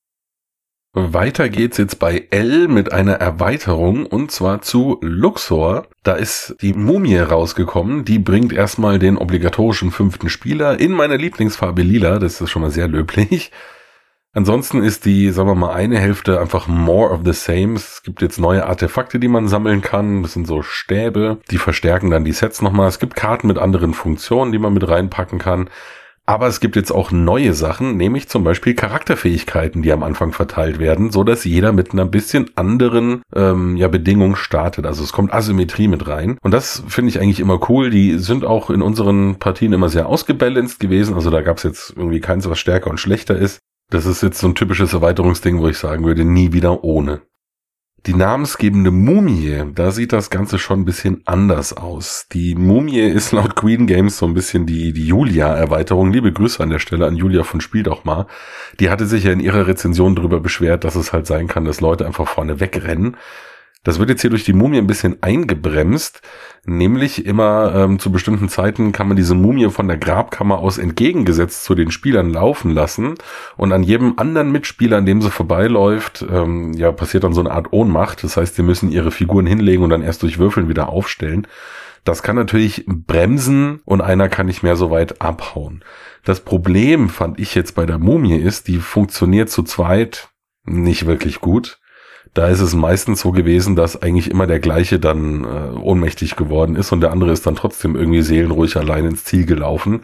[0.99, 5.89] Weiter geht's jetzt bei L mit einer Erweiterung und zwar zu Luxor.
[6.03, 8.07] Da ist die Mumie rausgekommen.
[8.07, 12.19] Die bringt erstmal den obligatorischen fünften Spieler in meiner Lieblingsfarbe lila.
[12.19, 13.53] Das ist schon mal sehr löblich.
[14.33, 17.75] Ansonsten ist die, sagen wir mal, eine Hälfte einfach more of the same.
[17.75, 20.23] Es gibt jetzt neue Artefakte, die man sammeln kann.
[20.23, 22.89] Das sind so Stäbe, die verstärken dann die Sets nochmal.
[22.89, 25.69] Es gibt Karten mit anderen Funktionen, die man mit reinpacken kann.
[26.29, 30.81] Aber es gibt jetzt auch neue Sachen, nämlich zum Beispiel Charakterfähigkeiten, die am Anfang verteilt
[30.81, 34.87] werden, so dass jeder mit einer bisschen anderen ähm, ja, Bedingung startet.
[34.87, 36.37] Also es kommt Asymmetrie mit rein.
[36.43, 37.91] Und das finde ich eigentlich immer cool.
[37.91, 41.15] Die sind auch in unseren Partien immer sehr ausgebalanced gewesen.
[41.15, 43.61] Also da gab es jetzt irgendwie keins, was stärker und schlechter ist.
[43.91, 47.21] Das ist jetzt so ein typisches Erweiterungsding, wo ich sagen würde, nie wieder ohne.
[48.07, 52.29] Die namensgebende Mumie, da sieht das Ganze schon ein bisschen anders aus.
[52.33, 56.12] Die Mumie ist laut Queen Games so ein bisschen die, die Julia-Erweiterung.
[56.12, 58.29] Liebe Grüße an der Stelle an Julia von Spiel doch mal.
[58.79, 61.81] Die hatte sich ja in ihrer Rezension darüber beschwert, dass es halt sein kann, dass
[61.81, 63.16] Leute einfach vorne wegrennen.
[63.87, 66.20] Das wird jetzt hier durch die Mumie ein bisschen eingebremst.
[66.64, 71.62] Nämlich immer ähm, zu bestimmten Zeiten kann man diese Mumie von der Grabkammer aus entgegengesetzt
[71.62, 73.14] zu den Spielern laufen lassen.
[73.57, 77.53] Und an jedem anderen Mitspieler, an dem sie vorbeiläuft, ähm, ja, passiert dann so eine
[77.53, 78.25] Art Ohnmacht.
[78.25, 81.46] Das heißt, sie müssen ihre Figuren hinlegen und dann erst durch Würfeln wieder aufstellen.
[82.03, 85.85] Das kann natürlich bremsen und einer kann nicht mehr so weit abhauen.
[86.25, 90.31] Das Problem fand ich jetzt bei der Mumie ist, die funktioniert zu zweit
[90.64, 91.79] nicht wirklich gut
[92.37, 96.77] da ist es meistens so gewesen, dass eigentlich immer der gleiche dann äh, ohnmächtig geworden
[96.77, 100.03] ist und der andere ist dann trotzdem irgendwie seelenruhig allein ins Ziel gelaufen.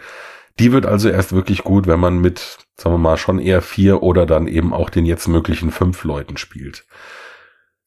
[0.59, 4.03] Die wird also erst wirklich gut, wenn man mit, sagen wir mal, schon eher vier
[4.03, 6.87] oder dann eben auch den jetzt möglichen fünf Leuten spielt.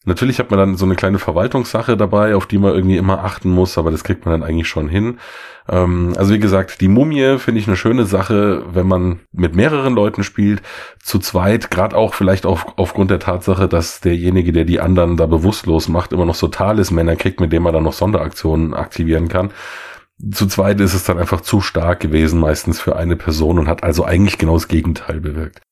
[0.06, 3.50] Natürlich hat man dann so eine kleine Verwaltungssache dabei, auf die man irgendwie immer achten
[3.50, 5.18] muss, aber das kriegt man dann eigentlich schon hin.
[5.68, 9.96] Ähm, also wie gesagt, die Mumie finde ich eine schöne Sache, wenn man mit mehreren
[9.96, 10.62] Leuten spielt,
[11.02, 15.26] zu zweit, gerade auch vielleicht auf, aufgrund der Tatsache, dass derjenige, der die anderen da
[15.26, 19.52] bewusstlos macht, immer noch so Talismänner kriegt, mit dem man dann noch Sonderaktionen aktivieren kann.
[20.32, 23.84] Zu zweit ist es dann einfach zu stark gewesen, meistens für eine Person und hat
[23.84, 25.65] also eigentlich genau das Gegenteil bewirkt.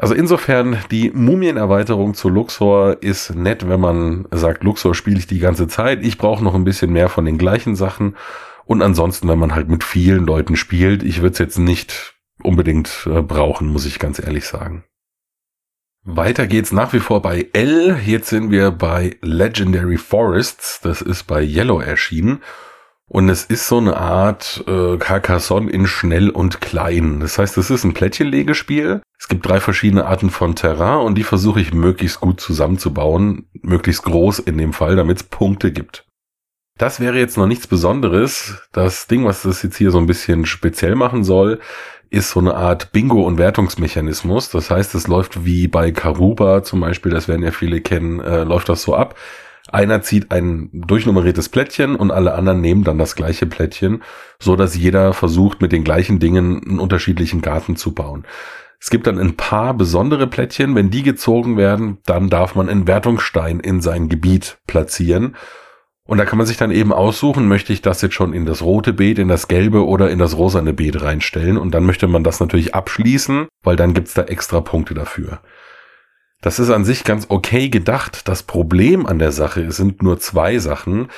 [0.00, 5.40] Also insofern, die Mumienerweiterung zu Luxor ist nett, wenn man sagt, Luxor spiele ich die
[5.40, 6.02] ganze Zeit.
[6.02, 8.16] Ich brauche noch ein bisschen mehr von den gleichen Sachen.
[8.64, 13.06] Und ansonsten, wenn man halt mit vielen Leuten spielt, ich würde es jetzt nicht unbedingt
[13.12, 14.84] äh, brauchen, muss ich ganz ehrlich sagen.
[16.02, 17.98] Weiter geht's nach wie vor bei L.
[18.06, 20.80] Jetzt sind wir bei Legendary Forests.
[20.80, 22.40] Das ist bei Yellow erschienen.
[23.12, 27.18] Und es ist so eine Art äh, Carcassonne in schnell und klein.
[27.18, 29.02] Das heißt, es ist ein Plättchenlegespiel.
[29.18, 34.04] Es gibt drei verschiedene Arten von Terrain und die versuche ich möglichst gut zusammenzubauen, möglichst
[34.04, 36.04] groß in dem Fall, damit es Punkte gibt.
[36.78, 38.62] Das wäre jetzt noch nichts Besonderes.
[38.70, 41.58] Das Ding, was das jetzt hier so ein bisschen speziell machen soll,
[42.10, 44.50] ist so eine Art Bingo- und Wertungsmechanismus.
[44.50, 48.44] Das heißt, es läuft wie bei Karuba zum Beispiel, das werden ja viele kennen, äh,
[48.44, 49.16] läuft das so ab
[49.68, 54.02] einer zieht ein durchnummeriertes Plättchen und alle anderen nehmen dann das gleiche Plättchen,
[54.40, 58.24] so dass jeder versucht, mit den gleichen Dingen einen unterschiedlichen Garten zu bauen.
[58.80, 60.74] Es gibt dann ein paar besondere Plättchen.
[60.74, 65.36] Wenn die gezogen werden, dann darf man einen Wertungsstein in sein Gebiet platzieren.
[66.04, 68.62] Und da kann man sich dann eben aussuchen, möchte ich das jetzt schon in das
[68.62, 71.58] rote Beet, in das gelbe oder in das rosane Beet reinstellen.
[71.58, 75.40] Und dann möchte man das natürlich abschließen, weil dann gibt's da extra Punkte dafür.
[76.40, 78.28] Das ist an sich ganz okay gedacht.
[78.28, 81.08] Das Problem an der Sache sind nur zwei Sachen.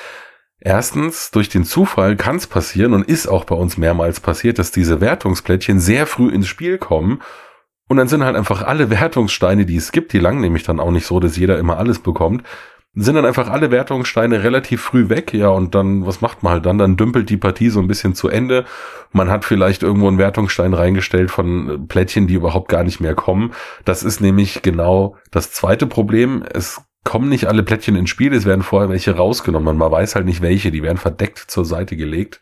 [0.58, 4.70] Erstens, durch den Zufall kann es passieren und ist auch bei uns mehrmals passiert, dass
[4.70, 7.20] diese Wertungsplättchen sehr früh ins Spiel kommen
[7.92, 10.90] und dann sind halt einfach alle Wertungssteine, die es gibt, die lang nämlich dann auch
[10.90, 12.42] nicht so, dass jeder immer alles bekommt,
[12.94, 16.66] sind dann einfach alle Wertungssteine relativ früh weg, ja, und dann, was macht man halt
[16.66, 16.76] dann?
[16.76, 18.66] Dann dümpelt die Partie so ein bisschen zu Ende.
[19.12, 23.14] Man hat vielleicht irgendwo einen Wertungsstein reingestellt von äh, Plättchen, die überhaupt gar nicht mehr
[23.14, 23.52] kommen.
[23.86, 26.44] Das ist nämlich genau das zweite Problem.
[26.52, 29.76] Es kommen nicht alle Plättchen ins Spiel, es werden vorher welche rausgenommen.
[29.76, 32.40] Man weiß halt nicht welche, die werden verdeckt zur Seite gelegt.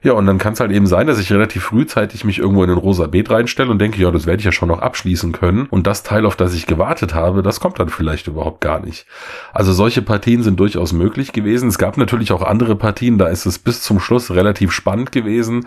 [0.00, 2.68] Ja, und dann kann es halt eben sein, dass ich relativ frühzeitig mich irgendwo in
[2.68, 5.66] den rosa Beet reinstelle und denke, ja, das werde ich ja schon noch abschließen können.
[5.66, 9.06] Und das Teil, auf das ich gewartet habe, das kommt dann vielleicht überhaupt gar nicht.
[9.52, 11.68] Also solche Partien sind durchaus möglich gewesen.
[11.68, 15.66] Es gab natürlich auch andere Partien, da ist es bis zum Schluss relativ spannend gewesen.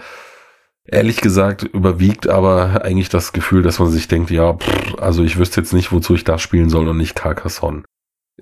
[0.86, 5.38] Ehrlich gesagt überwiegt aber eigentlich das Gefühl, dass man sich denkt, ja, pff, also ich
[5.38, 7.84] wüsste jetzt nicht, wozu ich das spielen soll und nicht Carcassonne.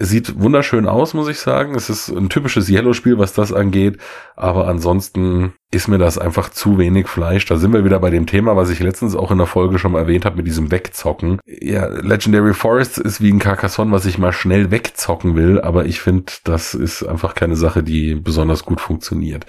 [0.02, 1.76] Sieht wunderschön aus, muss ich sagen.
[1.76, 3.98] Es ist ein typisches Yellow-Spiel, was das angeht.
[4.38, 7.46] Aber ansonsten ist mir das einfach zu wenig Fleisch.
[7.46, 9.92] Da sind wir wieder bei dem Thema, was ich letztens auch in der Folge schon
[9.92, 11.42] mal erwähnt habe, mit diesem Wegzocken.
[11.46, 15.60] Ja, Legendary Forests ist wie ein Carcassonne, was ich mal schnell wegzocken will.
[15.60, 19.46] Aber ich finde, das ist einfach keine Sache, die besonders gut funktioniert.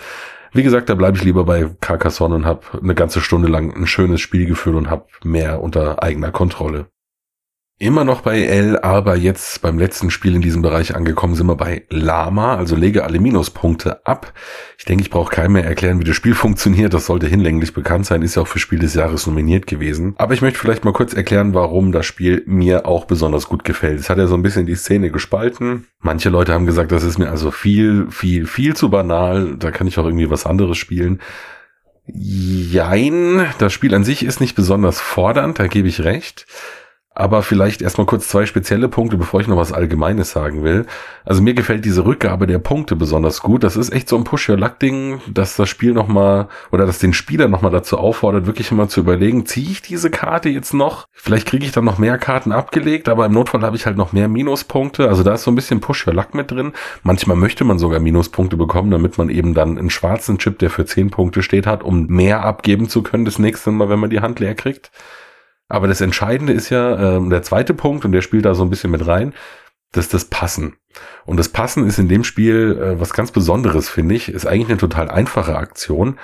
[0.52, 3.86] Wie gesagt, da bleibe ich lieber bei Carcassonne und habe eine ganze Stunde lang ein
[3.86, 6.86] schönes Spiel geführt und habe mehr unter eigener Kontrolle.
[7.82, 11.56] Immer noch bei L, aber jetzt beim letzten Spiel in diesem Bereich angekommen sind wir
[11.56, 14.34] bei Lama, also lege alle Minuspunkte ab.
[14.76, 16.92] Ich denke, ich brauche keinem mehr erklären, wie das Spiel funktioniert.
[16.92, 20.12] Das sollte hinlänglich bekannt sein, ist ja auch für Spiel des Jahres nominiert gewesen.
[20.18, 23.98] Aber ich möchte vielleicht mal kurz erklären, warum das Spiel mir auch besonders gut gefällt.
[23.98, 25.86] Es hat ja so ein bisschen die Szene gespalten.
[26.00, 29.56] Manche Leute haben gesagt, das ist mir also viel, viel, viel zu banal.
[29.56, 31.22] Da kann ich auch irgendwie was anderes spielen.
[32.04, 36.44] Jein, das Spiel an sich ist nicht besonders fordernd, da gebe ich recht.
[37.20, 40.86] Aber vielleicht erstmal kurz zwei spezielle Punkte, bevor ich noch was Allgemeines sagen will.
[41.26, 43.62] Also mir gefällt diese Rückgabe der Punkte besonders gut.
[43.62, 47.72] Das ist echt so ein Push-Your-Luck-Ding, dass das Spiel nochmal oder dass den Spieler nochmal
[47.72, 51.08] dazu auffordert, wirklich immer zu überlegen, ziehe ich diese Karte jetzt noch?
[51.12, 54.14] Vielleicht kriege ich dann noch mehr Karten abgelegt, aber im Notfall habe ich halt noch
[54.14, 55.06] mehr Minuspunkte.
[55.06, 56.72] Also da ist so ein bisschen Push-Your-Luck mit drin.
[57.02, 60.86] Manchmal möchte man sogar Minuspunkte bekommen, damit man eben dann einen schwarzen Chip, der für
[60.86, 64.20] 10 Punkte steht, hat, um mehr abgeben zu können das nächste Mal, wenn man die
[64.20, 64.90] Hand leer kriegt.
[65.70, 68.70] Aber das Entscheidende ist ja ähm, der zweite Punkt, und der spielt da so ein
[68.70, 69.32] bisschen mit rein,
[69.92, 70.74] das ist das Passen.
[71.24, 74.28] Und das Passen ist in dem Spiel äh, was ganz Besonderes, finde ich.
[74.28, 76.18] Ist eigentlich eine total einfache Aktion.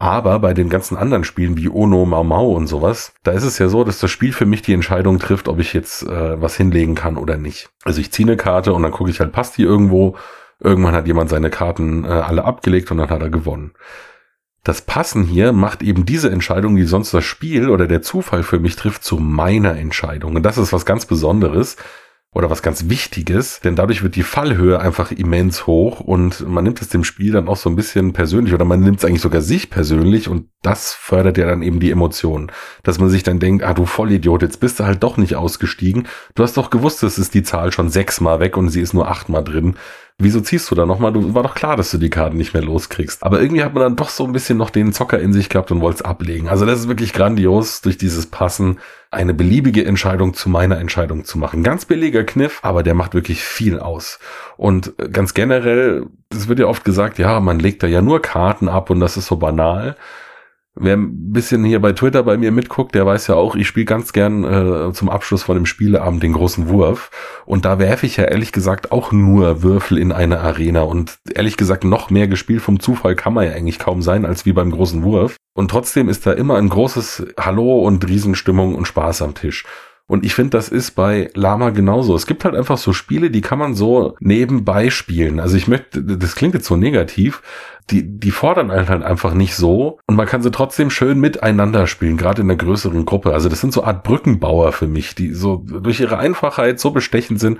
[0.00, 3.58] Aber bei den ganzen anderen Spielen wie Ono, Mau Mau und sowas, da ist es
[3.58, 6.56] ja so, dass das Spiel für mich die Entscheidung trifft, ob ich jetzt äh, was
[6.56, 7.70] hinlegen kann oder nicht.
[7.82, 10.16] Also ich ziehe eine Karte und dann gucke ich halt, passt die irgendwo.
[10.60, 13.72] Irgendwann hat jemand seine Karten äh, alle abgelegt und dann hat er gewonnen.
[14.68, 18.58] Das Passen hier macht eben diese Entscheidung, die sonst das Spiel oder der Zufall für
[18.58, 20.36] mich trifft, zu meiner Entscheidung.
[20.36, 21.78] Und das ist was ganz Besonderes
[22.34, 26.82] oder was ganz Wichtiges, denn dadurch wird die Fallhöhe einfach immens hoch und man nimmt
[26.82, 29.40] es dem Spiel dann auch so ein bisschen persönlich oder man nimmt es eigentlich sogar
[29.40, 32.52] sich persönlich und das fördert ja dann eben die Emotionen,
[32.82, 36.06] dass man sich dann denkt, ah du Vollidiot, jetzt bist du halt doch nicht ausgestiegen,
[36.34, 39.08] du hast doch gewusst, es ist die Zahl schon sechsmal weg und sie ist nur
[39.08, 39.76] achtmal drin
[40.18, 41.12] wieso ziehst du da nochmal?
[41.12, 43.22] Du war doch klar, dass du die Karten nicht mehr loskriegst.
[43.22, 45.70] Aber irgendwie hat man dann doch so ein bisschen noch den Zocker in sich gehabt
[45.70, 46.48] und wollte es ablegen.
[46.48, 48.78] Also das ist wirklich grandios, durch dieses Passen
[49.10, 51.62] eine beliebige Entscheidung zu meiner Entscheidung zu machen.
[51.62, 54.18] Ganz billiger Kniff, aber der macht wirklich viel aus.
[54.56, 58.68] Und ganz generell, es wird ja oft gesagt, ja, man legt da ja nur Karten
[58.68, 59.96] ab und das ist so banal.
[60.80, 63.86] Wer ein bisschen hier bei Twitter bei mir mitguckt, der weiß ja auch, ich spiele
[63.86, 67.10] ganz gern äh, zum Abschluss von dem Spieleabend den großen Wurf.
[67.46, 70.82] Und da werfe ich ja ehrlich gesagt auch nur Würfel in eine Arena.
[70.82, 74.46] Und ehrlich gesagt, noch mehr gespielt vom Zufall kann man ja eigentlich kaum sein, als
[74.46, 75.36] wie beim großen Wurf.
[75.54, 79.64] Und trotzdem ist da immer ein großes Hallo und Riesenstimmung und Spaß am Tisch.
[80.08, 82.16] Und ich finde, das ist bei Lama genauso.
[82.16, 85.38] Es gibt halt einfach so Spiele, die kann man so nebenbei spielen.
[85.38, 87.42] Also ich möchte, das klingt jetzt so negativ,
[87.90, 92.16] die, die fordern halt einfach nicht so und man kann sie trotzdem schön miteinander spielen,
[92.16, 93.34] gerade in der größeren Gruppe.
[93.34, 97.38] Also das sind so Art Brückenbauer für mich, die so durch ihre Einfachheit so bestechend
[97.38, 97.58] sind,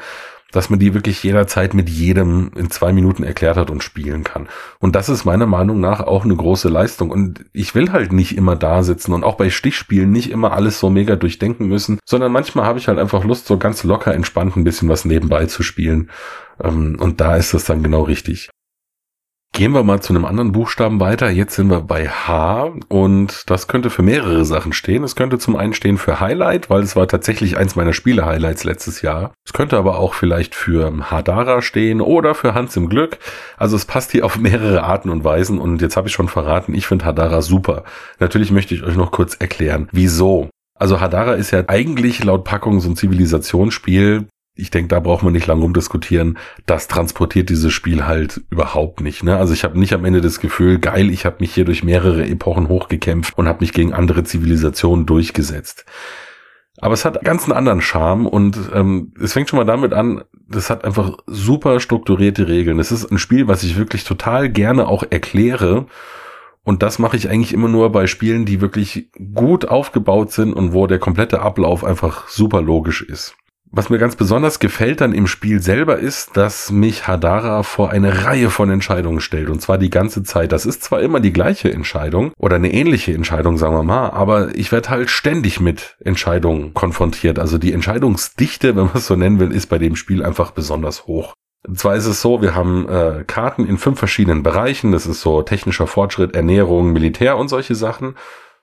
[0.52, 4.48] dass man die wirklich jederzeit mit jedem in zwei Minuten erklärt hat und spielen kann.
[4.78, 7.10] Und das ist meiner Meinung nach auch eine große Leistung.
[7.10, 10.80] Und ich will halt nicht immer da sitzen und auch bei Stichspielen nicht immer alles
[10.80, 14.56] so mega durchdenken müssen, sondern manchmal habe ich halt einfach Lust, so ganz locker entspannt
[14.56, 16.10] ein bisschen was nebenbei zu spielen.
[16.62, 18.48] Ähm, und da ist das dann genau richtig.
[19.52, 21.30] Gehen wir mal zu einem anderen Buchstaben weiter.
[21.30, 25.02] Jetzt sind wir bei H und das könnte für mehrere Sachen stehen.
[25.02, 29.02] Es könnte zum einen stehen für Highlight, weil es war tatsächlich eins meiner Spiele-Highlights letztes
[29.02, 29.32] Jahr.
[29.44, 33.18] Es könnte aber auch vielleicht für Hadara stehen oder für Hans im Glück.
[33.56, 36.72] Also es passt hier auf mehrere Arten und Weisen und jetzt habe ich schon verraten,
[36.72, 37.82] ich finde Hadara super.
[38.20, 40.50] Natürlich möchte ich euch noch kurz erklären, wieso.
[40.78, 45.32] Also Hadara ist ja eigentlich laut Packung so ein Zivilisationsspiel, ich denke, da braucht man
[45.32, 46.38] nicht lange rumdiskutieren.
[46.66, 49.22] Das transportiert dieses Spiel halt überhaupt nicht.
[49.22, 49.36] Ne?
[49.36, 52.26] Also ich habe nicht am Ende das Gefühl, geil, ich habe mich hier durch mehrere
[52.26, 55.84] Epochen hochgekämpft und habe mich gegen andere Zivilisationen durchgesetzt.
[56.80, 60.22] Aber es hat ganz einen anderen Charme und ähm, es fängt schon mal damit an,
[60.48, 62.78] das hat einfach super strukturierte Regeln.
[62.78, 65.86] Es ist ein Spiel, was ich wirklich total gerne auch erkläre.
[66.62, 70.72] Und das mache ich eigentlich immer nur bei Spielen, die wirklich gut aufgebaut sind und
[70.72, 73.34] wo der komplette Ablauf einfach super logisch ist.
[73.70, 78.24] Was mir ganz besonders gefällt dann im Spiel selber ist, dass mich Hadara vor eine
[78.24, 79.50] Reihe von Entscheidungen stellt.
[79.50, 80.52] Und zwar die ganze Zeit.
[80.52, 84.54] Das ist zwar immer die gleiche Entscheidung oder eine ähnliche Entscheidung, sagen wir mal, aber
[84.54, 87.38] ich werde halt ständig mit Entscheidungen konfrontiert.
[87.38, 91.06] Also die Entscheidungsdichte, wenn man es so nennen will, ist bei dem Spiel einfach besonders
[91.06, 91.34] hoch.
[91.66, 94.92] Und zwar ist es so, wir haben äh, Karten in fünf verschiedenen Bereichen.
[94.92, 98.14] Das ist so technischer Fortschritt, Ernährung, Militär und solche Sachen.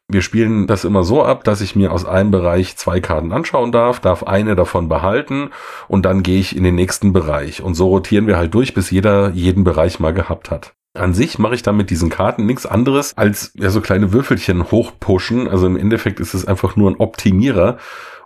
[0.08, 3.72] Wir spielen das immer so ab, dass ich mir aus einem Bereich zwei Karten anschauen
[3.72, 5.50] darf, darf eine davon behalten
[5.88, 7.64] und dann gehe ich in den nächsten Bereich.
[7.64, 10.76] Und so rotieren wir halt durch, bis jeder jeden Bereich mal gehabt hat.
[10.94, 14.70] An sich mache ich dann mit diesen Karten nichts anderes als ja so kleine Würfelchen
[14.72, 15.48] hochpushen.
[15.48, 17.78] Also im Endeffekt ist es einfach nur ein Optimierer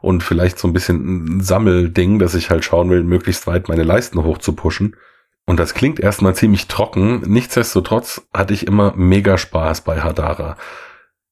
[0.01, 3.83] und vielleicht so ein bisschen ein Sammelding, dass ich halt schauen will, möglichst weit meine
[3.83, 4.97] Leisten hochzupushen.
[5.45, 7.21] Und das klingt erstmal ziemlich trocken.
[7.25, 10.57] Nichtsdestotrotz hatte ich immer mega Spaß bei Hadara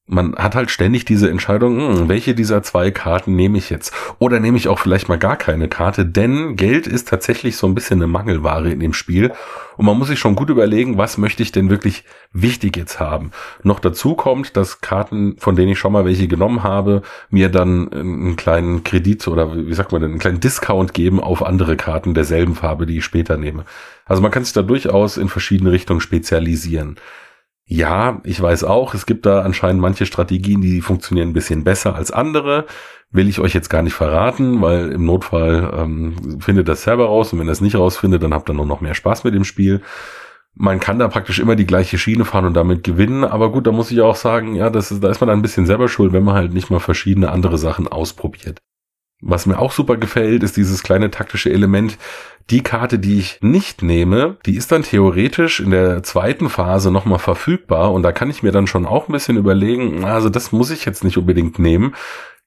[0.08, 3.92] man hat halt ständig diese Entscheidung, hm, welche dieser zwei Karten nehme ich jetzt?
[4.18, 7.74] Oder nehme ich auch vielleicht mal gar keine Karte, denn Geld ist tatsächlich so ein
[7.74, 9.32] bisschen eine Mangelware in dem Spiel
[9.76, 13.30] und man muss sich schon gut überlegen, was möchte ich denn wirklich wichtig jetzt haben.
[13.62, 17.92] Noch dazu kommt, dass Karten, von denen ich schon mal welche genommen habe, mir dann
[17.92, 22.14] einen kleinen Kredit oder wie sagt man denn, einen kleinen Discount geben auf andere Karten
[22.14, 23.64] derselben Farbe, die ich später nehme.
[24.06, 26.96] Also man kann sich da durchaus in verschiedene Richtungen spezialisieren.
[27.70, 31.94] Ja, ich weiß auch, es gibt da anscheinend manche Strategien, die funktionieren ein bisschen besser
[31.94, 32.64] als andere.
[33.10, 37.30] Will ich euch jetzt gar nicht verraten, weil im Notfall ähm, findet das selber raus
[37.32, 39.82] und wenn es nicht rausfindet, dann habt ihr nur noch mehr Spaß mit dem Spiel.
[40.54, 43.72] Man kann da praktisch immer die gleiche Schiene fahren und damit gewinnen, aber gut, da
[43.72, 46.24] muss ich auch sagen, ja, das ist, da ist man ein bisschen selber schuld, wenn
[46.24, 48.60] man halt nicht mal verschiedene andere Sachen ausprobiert.
[49.20, 51.98] Was mir auch super gefällt, ist dieses kleine taktische Element.
[52.50, 57.18] Die Karte, die ich nicht nehme, die ist dann theoretisch in der zweiten Phase nochmal
[57.18, 60.70] verfügbar und da kann ich mir dann schon auch ein bisschen überlegen, also das muss
[60.70, 61.94] ich jetzt nicht unbedingt nehmen.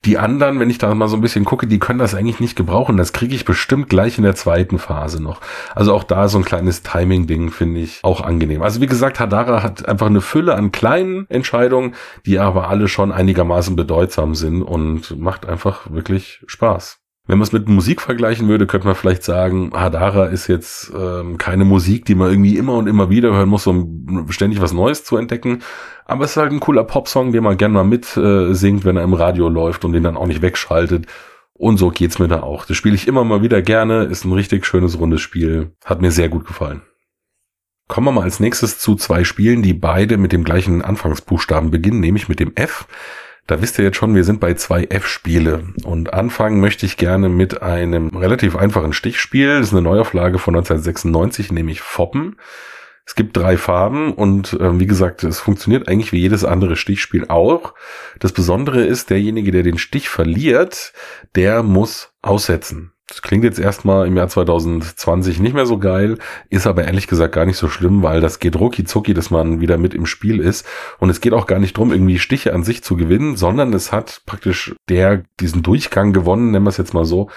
[0.03, 2.55] Die anderen, wenn ich da mal so ein bisschen gucke, die können das eigentlich nicht
[2.55, 2.97] gebrauchen.
[2.97, 5.41] Das kriege ich bestimmt gleich in der zweiten Phase noch.
[5.75, 8.63] Also auch da so ein kleines Timing-Ding finde ich auch angenehm.
[8.63, 11.93] Also wie gesagt, Hadara hat einfach eine Fülle an kleinen Entscheidungen,
[12.25, 17.00] die aber alle schon einigermaßen bedeutsam sind und macht einfach wirklich Spaß.
[17.27, 21.37] Wenn man es mit Musik vergleichen würde, könnte man vielleicht sagen, Hadara ist jetzt ähm,
[21.37, 25.03] keine Musik, die man irgendwie immer und immer wieder hören muss, um ständig was Neues
[25.03, 25.61] zu entdecken.
[26.05, 28.97] Aber es ist halt ein cooler Popsong, den man gerne mal mit äh, singt, wenn
[28.97, 31.05] er im Radio läuft und den dann auch nicht wegschaltet.
[31.53, 32.65] Und so geht's mir da auch.
[32.65, 36.09] Das spiele ich immer mal wieder gerne, ist ein richtig schönes rundes Spiel, hat mir
[36.11, 36.81] sehr gut gefallen.
[37.87, 41.99] Kommen wir mal als nächstes zu zwei Spielen, die beide mit dem gleichen Anfangsbuchstaben beginnen,
[41.99, 42.87] nämlich mit dem F.
[43.51, 45.65] Da wisst ihr jetzt schon, wir sind bei zwei F-Spiele.
[45.83, 49.59] Und anfangen möchte ich gerne mit einem relativ einfachen Stichspiel.
[49.59, 52.37] Das ist eine Neuauflage von 1996, nämlich Foppen.
[53.05, 57.25] Es gibt drei Farben und äh, wie gesagt, es funktioniert eigentlich wie jedes andere Stichspiel
[57.27, 57.73] auch.
[58.19, 60.93] Das Besondere ist, derjenige, der den Stich verliert,
[61.35, 62.93] der muss aussetzen.
[63.11, 66.17] Das klingt jetzt erstmal im Jahr 2020 nicht mehr so geil,
[66.49, 69.59] ist aber ehrlich gesagt gar nicht so schlimm, weil das geht rucki zucki, dass man
[69.59, 70.65] wieder mit im Spiel ist.
[70.97, 73.91] Und es geht auch gar nicht drum, irgendwie Stiche an sich zu gewinnen, sondern es
[73.91, 77.29] hat praktisch der diesen Durchgang gewonnen, nennen wir es jetzt mal so,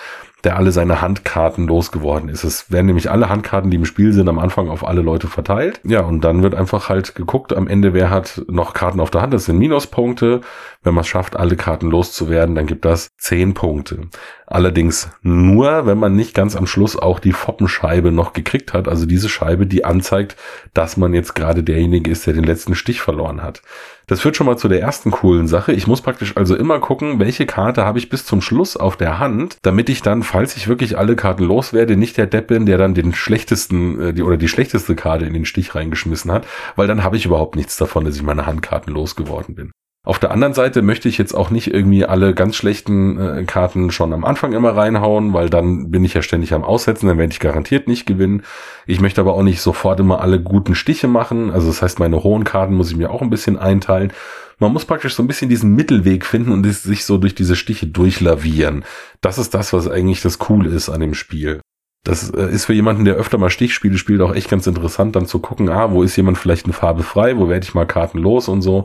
[0.44, 2.44] der alle seine Handkarten losgeworden ist.
[2.44, 5.80] Es werden nämlich alle Handkarten, die im Spiel sind, am Anfang auf alle Leute verteilt.
[5.84, 9.22] Ja, und dann wird einfach halt geguckt, am Ende, wer hat noch Karten auf der
[9.22, 9.32] Hand.
[9.34, 10.42] Das sind Minuspunkte.
[10.82, 14.08] Wenn man es schafft, alle Karten loszuwerden, dann gibt das zehn Punkte.
[14.46, 18.86] Allerdings nur, wenn man nicht ganz am Schluss auch die Foppenscheibe noch gekriegt hat.
[18.86, 20.36] Also diese Scheibe, die anzeigt,
[20.74, 23.62] dass man jetzt gerade derjenige ist, der den letzten Stich verloren hat.
[24.06, 25.72] Das führt schon mal zu der ersten coolen Sache.
[25.72, 29.18] Ich muss praktisch also immer gucken, welche Karte habe ich bis zum Schluss auf der
[29.18, 32.78] Hand, damit ich dann, falls ich wirklich alle Karten loswerde, nicht der Depp bin, der
[32.78, 36.86] dann den schlechtesten äh, die, oder die schlechteste Karte in den Stich reingeschmissen hat, weil
[36.86, 39.72] dann habe ich überhaupt nichts davon, dass ich meine Handkarten losgeworden bin.
[40.06, 43.90] Auf der anderen Seite möchte ich jetzt auch nicht irgendwie alle ganz schlechten äh, Karten
[43.90, 47.32] schon am Anfang immer reinhauen, weil dann bin ich ja ständig am Aussetzen, dann werde
[47.32, 48.42] ich garantiert nicht gewinnen.
[48.86, 51.50] Ich möchte aber auch nicht sofort immer alle guten Stiche machen.
[51.50, 54.12] Also das heißt, meine hohen Karten muss ich mir auch ein bisschen einteilen.
[54.58, 57.86] Man muss praktisch so ein bisschen diesen Mittelweg finden und sich so durch diese Stiche
[57.86, 58.84] durchlavieren.
[59.22, 61.62] Das ist das, was eigentlich das Coole ist an dem Spiel.
[62.04, 65.24] Das äh, ist für jemanden, der öfter mal Stichspiele spielt, auch echt ganz interessant, dann
[65.24, 68.18] zu gucken, ah, wo ist jemand vielleicht eine Farbe frei, wo werde ich mal Karten
[68.18, 68.84] los und so.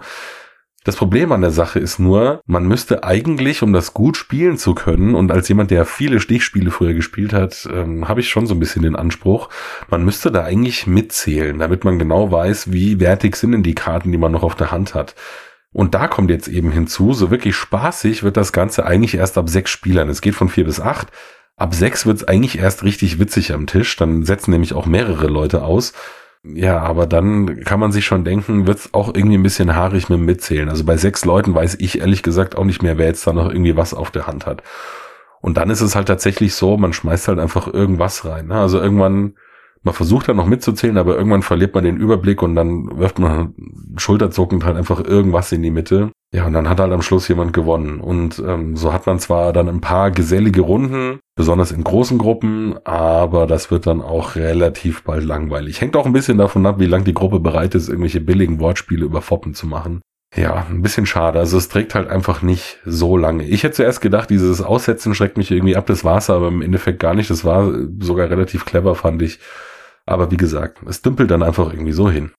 [0.86, 4.74] Das Problem an der Sache ist nur, man müsste eigentlich, um das gut spielen zu
[4.74, 8.56] können, und als jemand, der viele Stichspiele früher gespielt hat, ähm, habe ich schon so
[8.56, 9.50] ein bisschen den Anspruch,
[9.90, 14.12] man müsste da eigentlich mitzählen, damit man genau weiß, wie wertig sind denn die Karten,
[14.12, 15.16] die man noch auf der Hand hat.
[15.72, 19.50] Und da kommt jetzt eben hinzu, so wirklich spaßig wird das Ganze eigentlich erst ab
[19.50, 20.10] sechs Spielern.
[20.10, 21.10] Es geht von vier bis acht.
[21.58, 23.96] Ab sechs wird es eigentlich erst richtig witzig am Tisch.
[23.98, 25.94] Dann setzen nämlich auch mehrere Leute aus.
[26.44, 30.20] Ja, aber dann kann man sich schon denken, wird's auch irgendwie ein bisschen haarig mit
[30.20, 30.70] dem Mitzählen.
[30.70, 33.50] Also bei sechs Leuten weiß ich ehrlich gesagt auch nicht mehr, wer jetzt da noch
[33.50, 34.64] irgendwie was auf der Hand hat.
[35.42, 38.48] Und dann ist es halt tatsächlich so, man schmeißt halt einfach irgendwas rein.
[38.48, 38.56] Ne?
[38.56, 39.36] Also irgendwann,
[39.84, 43.54] man versucht dann noch mitzuzählen, aber irgendwann verliert man den Überblick und dann wirft man
[43.98, 46.12] schulterzuckend halt einfach irgendwas in die Mitte.
[46.32, 48.00] Ja, und dann hat halt am Schluss jemand gewonnen.
[48.00, 52.78] Und ähm, so hat man zwar dann ein paar gesellige Runden, besonders in großen Gruppen,
[52.86, 55.82] aber das wird dann auch relativ bald langweilig.
[55.82, 59.06] Hängt auch ein bisschen davon ab, wie lang die Gruppe bereit ist, irgendwelche billigen Wortspiele
[59.06, 60.02] über Foppen zu machen.
[60.36, 61.40] Ja, ein bisschen schade.
[61.40, 63.46] Also es trägt halt einfach nicht so lange.
[63.46, 65.88] Ich hätte zuerst gedacht, dieses Aussetzen schreckt mich irgendwie ab.
[65.88, 67.30] Das war's aber im Endeffekt gar nicht.
[67.32, 69.40] Das war sogar relativ clever, fand ich.
[70.06, 72.32] Aber wie gesagt, es dümpelt dann einfach irgendwie so hin.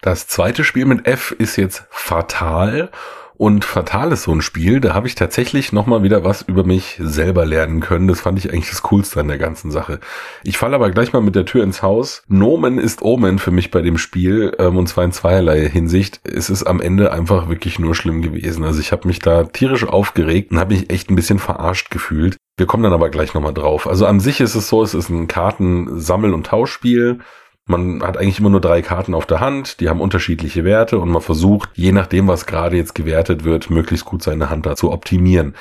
[0.00, 2.90] Das zweite Spiel mit F ist jetzt Fatal.
[3.34, 6.98] Und Fatal ist so ein Spiel, da habe ich tatsächlich nochmal wieder was über mich
[7.00, 8.08] selber lernen können.
[8.08, 10.00] Das fand ich eigentlich das Coolste an der ganzen Sache.
[10.44, 12.22] Ich falle aber gleich mal mit der Tür ins Haus.
[12.28, 16.20] Nomen ist Omen für mich bei dem Spiel, ähm, und zwar in zweierlei Hinsicht.
[16.24, 18.64] Es ist am Ende einfach wirklich nur schlimm gewesen.
[18.64, 22.36] Also ich habe mich da tierisch aufgeregt und habe mich echt ein bisschen verarscht gefühlt.
[22.56, 23.88] Wir kommen dann aber gleich nochmal drauf.
[23.88, 27.20] Also an sich ist es so, es ist ein Kartensammel- und Tauschspiel.
[27.66, 31.10] Man hat eigentlich immer nur drei Karten auf der Hand, die haben unterschiedliche Werte und
[31.10, 34.90] man versucht, je nachdem, was gerade jetzt gewertet wird, möglichst gut seine Hand da zu
[34.90, 35.54] optimieren.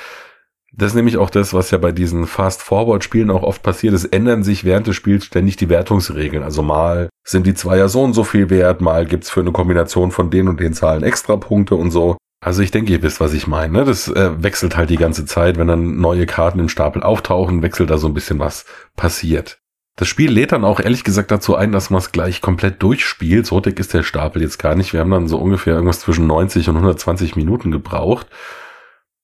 [0.74, 3.94] Das ist nämlich auch das, was ja bei diesen Fast-Forward-Spielen auch oft passiert.
[3.94, 6.44] Es ändern sich während des Spiels ständig die Wertungsregeln.
[6.44, 10.12] Also mal sind die Zweier so und so viel wert, mal gibt's für eine Kombination
[10.12, 12.18] von den und den Zahlen extra Punkte und so.
[12.44, 13.74] Also ich denke, ihr wisst, was ich meine.
[13.74, 13.86] Ne?
[13.86, 15.58] Das äh, wechselt halt die ganze Zeit.
[15.58, 19.61] Wenn dann neue Karten im Stapel auftauchen, wechselt da so ein bisschen was passiert.
[19.96, 23.46] Das Spiel lädt dann auch ehrlich gesagt dazu ein, dass man es gleich komplett durchspielt.
[23.46, 24.94] So dick ist der Stapel jetzt gar nicht.
[24.94, 28.28] Wir haben dann so ungefähr irgendwas zwischen 90 und 120 Minuten gebraucht.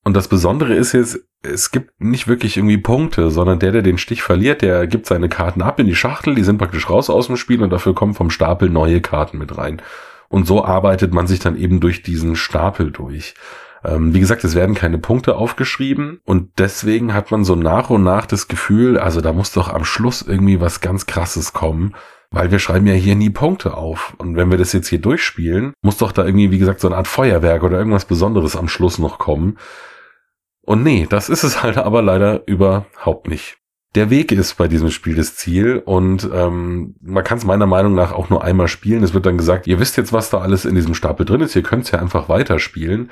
[0.03, 3.97] Und das Besondere ist jetzt, es gibt nicht wirklich irgendwie Punkte, sondern der, der den
[3.97, 7.27] Stich verliert, der gibt seine Karten ab in die Schachtel, die sind praktisch raus aus
[7.27, 9.81] dem Spiel und dafür kommen vom Stapel neue Karten mit rein.
[10.29, 13.35] Und so arbeitet man sich dann eben durch diesen Stapel durch.
[13.83, 18.03] Ähm, wie gesagt, es werden keine Punkte aufgeschrieben und deswegen hat man so nach und
[18.03, 21.95] nach das Gefühl, also da muss doch am Schluss irgendwie was ganz Krasses kommen.
[22.29, 24.13] Weil wir schreiben ja hier nie Punkte auf.
[24.17, 26.97] Und wenn wir das jetzt hier durchspielen, muss doch da irgendwie, wie gesagt, so eine
[26.97, 29.57] Art Feuerwerk oder irgendwas Besonderes am Schluss noch kommen.
[30.61, 33.57] Und nee, das ist es halt aber leider überhaupt nicht.
[33.95, 37.95] Der Weg ist bei diesem Spiel das Ziel und ähm, man kann es meiner Meinung
[37.95, 39.01] nach auch nur einmal spielen.
[39.01, 41.55] Es wird dann gesagt, ihr wisst jetzt, was da alles in diesem Stapel drin ist,
[41.55, 43.09] ihr könnt es ja einfach weiterspielen.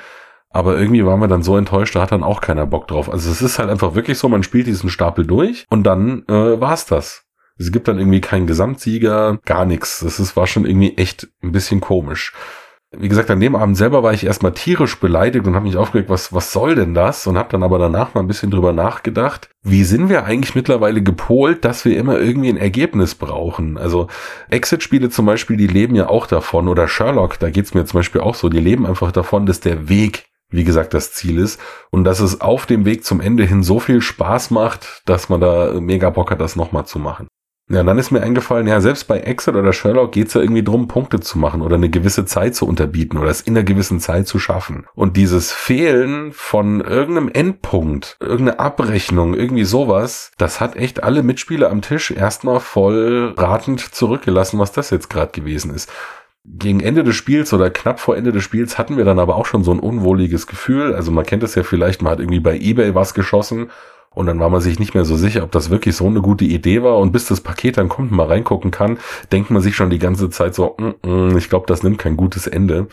[0.55, 3.11] Aber irgendwie waren wir dann so enttäuscht, da hat dann auch keiner Bock drauf.
[3.11, 6.59] Also es ist halt einfach wirklich so, man spielt diesen Stapel durch und dann äh,
[6.59, 7.25] war's das.
[7.57, 9.99] Es gibt dann irgendwie keinen Gesamtsieger, gar nichts.
[9.99, 12.33] Das ist, war schon irgendwie echt ein bisschen komisch
[12.97, 16.09] wie gesagt, an dem Abend selber war ich erstmal tierisch beleidigt und habe mich aufgeregt,
[16.09, 17.27] was, was soll denn das?
[17.27, 21.01] Und habe dann aber danach mal ein bisschen drüber nachgedacht, wie sind wir eigentlich mittlerweile
[21.01, 23.77] gepolt, dass wir immer irgendwie ein Ergebnis brauchen?
[23.77, 24.07] Also
[24.49, 28.21] Exit-Spiele zum Beispiel, die leben ja auch davon, oder Sherlock, da geht's mir zum Beispiel
[28.21, 30.25] auch so, die leben einfach davon, dass der Weg
[30.55, 31.59] wie gesagt, das Ziel ist
[31.91, 35.41] und dass es auf dem Weg zum Ende hin so viel Spaß macht, dass man
[35.41, 37.27] da mega Bock hat, das nochmal zu machen.
[37.67, 40.87] Ja, dann ist mir eingefallen, ja, selbst bei Exit oder Sherlock geht's ja irgendwie drum,
[40.87, 44.27] Punkte zu machen oder eine gewisse Zeit zu unterbieten oder es in einer gewissen Zeit
[44.27, 44.85] zu schaffen.
[44.93, 51.71] Und dieses Fehlen von irgendeinem Endpunkt, irgendeine Abrechnung, irgendwie sowas, das hat echt alle Mitspieler
[51.71, 55.91] am Tisch erstmal voll ratend zurückgelassen, was das jetzt gerade gewesen ist.
[56.47, 59.45] Gegen Ende des Spiels oder knapp vor Ende des Spiels hatten wir dann aber auch
[59.45, 60.93] schon so ein unwohliges Gefühl.
[60.93, 63.69] Also man kennt es ja vielleicht, man hat irgendwie bei eBay was geschossen
[64.15, 66.45] und dann war man sich nicht mehr so sicher, ob das wirklich so eine gute
[66.45, 66.97] Idee war.
[66.97, 68.97] Und bis das Paket dann kommt und mal reingucken kann,
[69.31, 72.15] denkt man sich schon die ganze Zeit so, mm, mm, ich glaube, das nimmt kein
[72.15, 72.87] gutes Ende.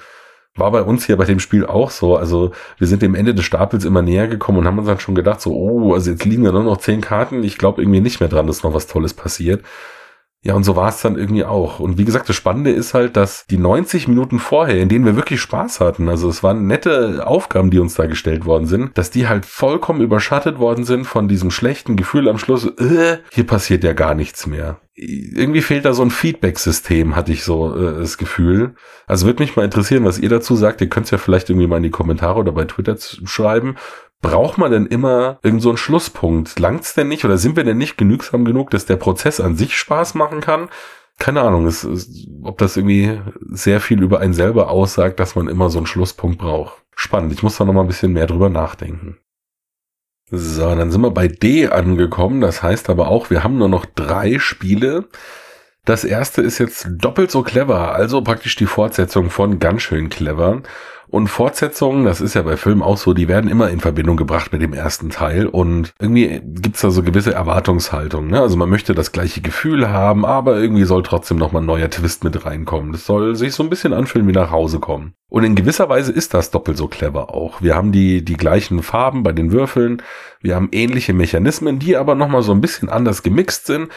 [0.57, 2.16] War bei uns hier bei dem Spiel auch so.
[2.16, 5.14] Also wir sind dem Ende des Stapels immer näher gekommen und haben uns dann schon
[5.14, 7.44] gedacht, so, oh, also jetzt liegen da nur noch zehn Karten.
[7.44, 9.62] Ich glaube irgendwie nicht mehr dran, dass noch was Tolles passiert.
[10.45, 11.78] Ja, und so war es dann irgendwie auch.
[11.78, 15.14] Und wie gesagt, das Spannende ist halt, dass die 90 Minuten vorher, in denen wir
[15.14, 19.12] wirklich Spaß hatten, also es waren nette Aufgaben, die uns da gestellt worden sind, dass
[19.12, 23.84] die halt vollkommen überschattet worden sind von diesem schlechten Gefühl am Schluss, äh, hier passiert
[23.84, 24.80] ja gar nichts mehr.
[24.95, 28.74] Irgendwie fehlt da so ein Feedback-System, hatte ich so äh, das Gefühl.
[29.07, 30.80] Also würde mich mal interessieren, was ihr dazu sagt.
[30.80, 33.76] Ihr könnt es ja vielleicht irgendwie mal in die Kommentare oder bei Twitter schreiben
[34.22, 36.58] braucht man denn immer irgend so Schlusspunkt?
[36.58, 39.76] Langt's denn nicht oder sind wir denn nicht genügsam genug, dass der Prozess an sich
[39.76, 40.68] Spaß machen kann?
[41.18, 43.20] Keine Ahnung, es, es, ob das irgendwie
[43.50, 46.82] sehr viel über einen selber aussagt, dass man immer so einen Schlusspunkt braucht.
[46.94, 49.18] Spannend, ich muss da noch mal ein bisschen mehr drüber nachdenken.
[50.30, 52.40] So, dann sind wir bei D angekommen.
[52.40, 55.08] Das heißt aber auch, wir haben nur noch drei Spiele.
[55.84, 60.62] Das erste ist jetzt doppelt so clever, also praktisch die Fortsetzung von ganz schön clever.
[61.12, 64.50] Und Fortsetzungen, das ist ja bei Filmen auch so, die werden immer in Verbindung gebracht
[64.50, 68.28] mit dem ersten Teil und irgendwie gibt's da so gewisse Erwartungshaltung.
[68.28, 68.40] Ne?
[68.40, 72.24] Also man möchte das gleiche Gefühl haben, aber irgendwie soll trotzdem nochmal ein neuer Twist
[72.24, 72.92] mit reinkommen.
[72.92, 75.12] Das soll sich so ein bisschen anfühlen wie nach Hause kommen.
[75.28, 77.60] Und in gewisser Weise ist das doppelt so clever auch.
[77.60, 80.00] Wir haben die, die gleichen Farben bei den Würfeln,
[80.40, 83.90] wir haben ähnliche Mechanismen, die aber nochmal so ein bisschen anders gemixt sind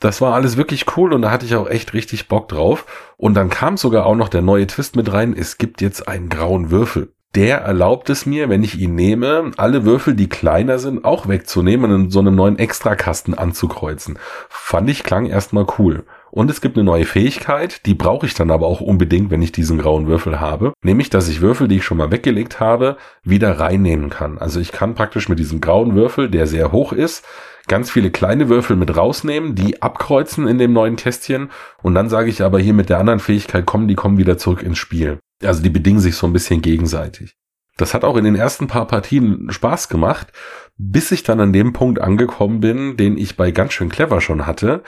[0.00, 2.86] das war alles wirklich cool und da hatte ich auch echt richtig Bock drauf.
[3.16, 5.34] Und dann kam sogar auch noch der neue Twist mit rein.
[5.38, 7.12] Es gibt jetzt einen grauen Würfel.
[7.36, 11.92] Der erlaubt es mir, wenn ich ihn nehme, alle Würfel, die kleiner sind, auch wegzunehmen
[11.92, 14.18] und in so einem neuen Extrakasten anzukreuzen.
[14.48, 16.04] Fand ich klang erstmal cool.
[16.32, 19.52] Und es gibt eine neue Fähigkeit, die brauche ich dann aber auch unbedingt, wenn ich
[19.52, 20.72] diesen grauen Würfel habe.
[20.82, 24.38] Nämlich, dass ich Würfel, die ich schon mal weggelegt habe, wieder reinnehmen kann.
[24.38, 27.24] Also ich kann praktisch mit diesem grauen Würfel, der sehr hoch ist,
[27.70, 31.50] ganz viele kleine Würfel mit rausnehmen, die abkreuzen in dem neuen Kästchen
[31.82, 34.62] und dann sage ich aber hier mit der anderen Fähigkeit kommen, die kommen wieder zurück
[34.62, 35.20] ins Spiel.
[35.42, 37.36] Also die bedingen sich so ein bisschen gegenseitig.
[37.76, 40.32] Das hat auch in den ersten paar Partien Spaß gemacht,
[40.76, 44.46] bis ich dann an dem Punkt angekommen bin, den ich bei ganz schön clever schon
[44.46, 44.82] hatte,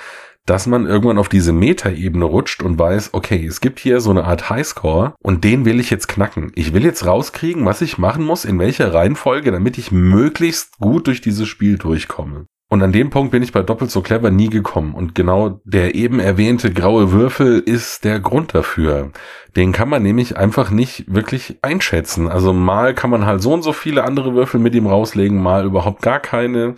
[0.45, 4.25] dass man irgendwann auf diese Meta-Ebene rutscht und weiß, okay, es gibt hier so eine
[4.25, 6.51] Art Highscore und den will ich jetzt knacken.
[6.57, 11.07] Ich will jetzt rauskriegen, was ich machen muss, in welcher Reihenfolge, damit ich möglichst gut
[11.07, 12.47] durch dieses Spiel durchkomme.
[12.73, 14.95] Und an dem Punkt bin ich bei doppelt so clever nie gekommen.
[14.95, 19.11] Und genau der eben erwähnte graue Würfel ist der Grund dafür.
[19.55, 22.29] Den kann man nämlich einfach nicht wirklich einschätzen.
[22.29, 25.67] Also mal kann man halt so und so viele andere Würfel mit ihm rauslegen, mal
[25.67, 26.77] überhaupt gar keine.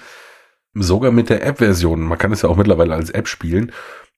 [0.74, 3.70] Sogar mit der App-Version, man kann es ja auch mittlerweile als App spielen,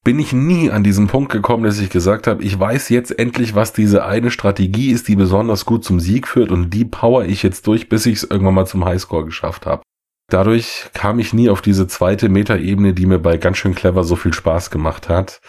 [0.03, 3.55] bin ich nie an diesen Punkt gekommen, dass ich gesagt habe, ich weiß jetzt endlich,
[3.55, 7.43] was diese eine Strategie ist, die besonders gut zum Sieg führt und die power ich
[7.43, 9.83] jetzt durch, bis ich es irgendwann mal zum Highscore geschafft habe.
[10.29, 14.17] Dadurch kam ich nie auf diese zweite Metaebene, die mir bei ganz schön clever so
[14.17, 15.41] viel Spaß gemacht hat.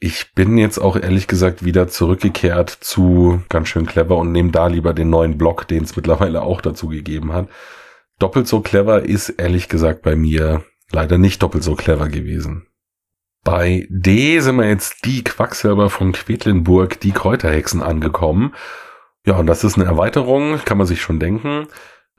[0.00, 4.68] Ich bin jetzt auch ehrlich gesagt wieder zurückgekehrt zu ganz schön clever und nehme da
[4.68, 7.48] lieber den neuen Block, den es mittlerweile auch dazu gegeben hat.
[8.18, 12.66] Doppelt so clever ist ehrlich gesagt bei mir leider nicht doppelt so clever gewesen.
[13.44, 18.54] Bei D sind wir jetzt die Quacksilber von Quedlinburg, die Kräuterhexen angekommen.
[19.24, 21.68] Ja, und das ist eine Erweiterung, kann man sich schon denken.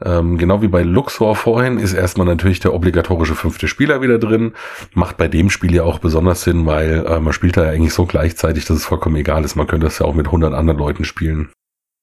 [0.04, 4.54] Ähm, genau wie bei Luxor vorhin ist erstmal natürlich der obligatorische fünfte Spieler wieder drin.
[4.94, 7.94] Macht bei dem Spiel ja auch besonders Sinn, weil äh, man spielt da ja eigentlich
[7.94, 9.56] so gleichzeitig, dass es vollkommen egal ist.
[9.56, 11.50] Man könnte das ja auch mit 100 anderen Leuten spielen.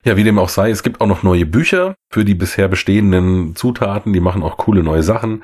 [0.04, 3.56] Ja, wie dem auch sei, es gibt auch noch neue Bücher für die bisher bestehenden
[3.56, 4.12] Zutaten.
[4.12, 5.42] Die machen auch coole neue Sachen.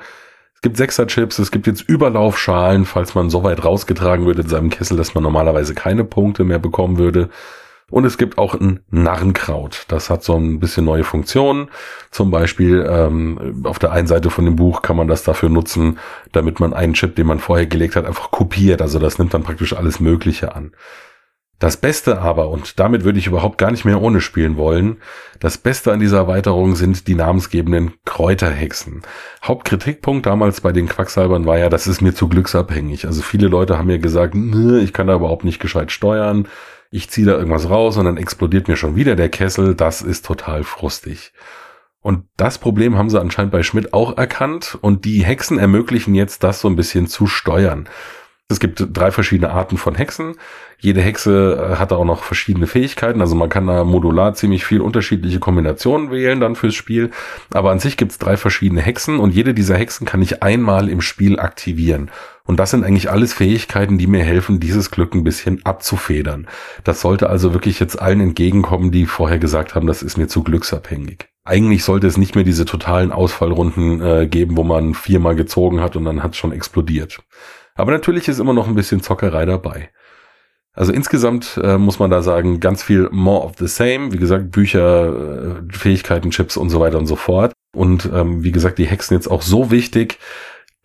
[0.55, 4.69] Es gibt Sechser-Chips, es gibt jetzt Überlaufschalen, falls man so weit rausgetragen würde in seinem
[4.69, 7.29] Kessel, dass man normalerweise keine Punkte mehr bekommen würde.
[7.89, 9.85] Und es gibt auch ein Narrenkraut.
[9.87, 11.69] Das hat so ein bisschen neue Funktionen.
[12.11, 15.99] Zum Beispiel ähm, auf der einen Seite von dem Buch kann man das dafür nutzen,
[16.31, 18.81] damit man einen Chip, den man vorher gelegt hat, einfach kopiert.
[18.81, 20.71] Also das nimmt dann praktisch alles Mögliche an.
[21.63, 24.97] Das Beste aber, und damit würde ich überhaupt gar nicht mehr ohne spielen wollen,
[25.39, 29.03] das Beste an dieser Erweiterung sind die namensgebenden Kräuterhexen.
[29.41, 33.05] Hauptkritikpunkt damals bei den Quacksalbern war ja, das ist mir zu glücksabhängig.
[33.05, 36.49] Also viele Leute haben mir gesagt, ich kann da überhaupt nicht gescheit steuern
[36.93, 40.25] ich ziehe da irgendwas raus und dann explodiert mir schon wieder der Kessel, das ist
[40.25, 41.33] total frustig.
[42.01, 46.43] Und das Problem haben sie anscheinend bei Schmidt auch erkannt und die Hexen ermöglichen jetzt
[46.43, 47.89] das so ein bisschen zu steuern.
[48.53, 50.35] Es gibt drei verschiedene Arten von Hexen.
[50.77, 53.19] Jede Hexe äh, hat auch noch verschiedene Fähigkeiten.
[53.19, 57.09] Also man kann da modular ziemlich viel unterschiedliche Kombinationen wählen dann fürs Spiel.
[57.51, 61.01] Aber an sich gibt's drei verschiedene Hexen und jede dieser Hexen kann ich einmal im
[61.01, 62.11] Spiel aktivieren.
[62.45, 66.47] Und das sind eigentlich alles Fähigkeiten, die mir helfen, dieses Glück ein bisschen abzufedern.
[66.83, 70.43] Das sollte also wirklich jetzt allen entgegenkommen, die vorher gesagt haben, das ist mir zu
[70.43, 71.25] glücksabhängig.
[71.45, 75.95] Eigentlich sollte es nicht mehr diese totalen Ausfallrunden äh, geben, wo man viermal gezogen hat
[75.95, 77.19] und dann hat es schon explodiert.
[77.75, 79.89] Aber natürlich ist immer noch ein bisschen Zockerei dabei.
[80.73, 84.11] Also insgesamt äh, muss man da sagen, ganz viel more of the same.
[84.11, 87.53] Wie gesagt, Bücher, äh, Fähigkeiten, Chips und so weiter und so fort.
[87.75, 90.17] Und ähm, wie gesagt, die Hexen jetzt auch so wichtig,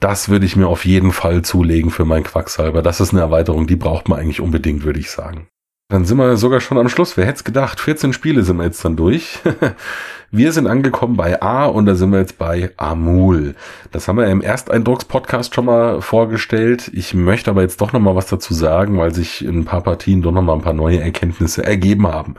[0.00, 2.82] das würde ich mir auf jeden Fall zulegen für meinen Quacksalber.
[2.82, 5.48] Das ist eine Erweiterung, die braucht man eigentlich unbedingt, würde ich sagen.
[5.90, 7.16] Dann sind wir sogar schon am Schluss.
[7.16, 7.80] Wer hätte es gedacht?
[7.80, 9.38] 14 Spiele sind wir jetzt dann durch.
[10.30, 13.54] wir sind angekommen bei A und da sind wir jetzt bei Amul.
[13.90, 16.90] Das haben wir im Ersteindrucks-Podcast schon mal vorgestellt.
[16.92, 19.80] Ich möchte aber jetzt doch noch mal was dazu sagen, weil sich in ein paar
[19.80, 22.34] Partien doch noch mal ein paar neue Erkenntnisse ergeben haben.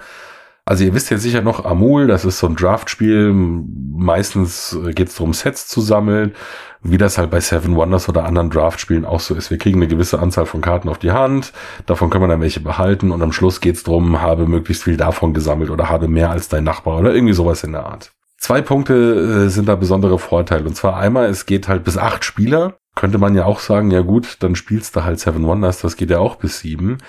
[0.70, 3.34] Also ihr wisst ja sicher noch Amul, das ist so ein Draftspiel.
[3.34, 6.34] Meistens geht es darum, Sets zu sammeln
[6.82, 9.50] wie das halt bei Seven Wonders oder anderen Draft-Spielen auch so ist.
[9.50, 11.52] Wir kriegen eine gewisse Anzahl von Karten auf die Hand,
[11.86, 15.34] davon können wir dann welche behalten und am Schluss geht's drum, habe möglichst viel davon
[15.34, 18.12] gesammelt oder habe mehr als dein Nachbar oder irgendwie sowas in der Art.
[18.38, 18.94] Zwei Punkte
[19.46, 20.64] äh, sind da besondere Vorteile.
[20.64, 22.78] Und zwar einmal, es geht halt bis acht Spieler.
[22.96, 26.10] Könnte man ja auch sagen, ja gut, dann spielst du halt Seven Wonders, das geht
[26.10, 27.00] ja auch bis sieben.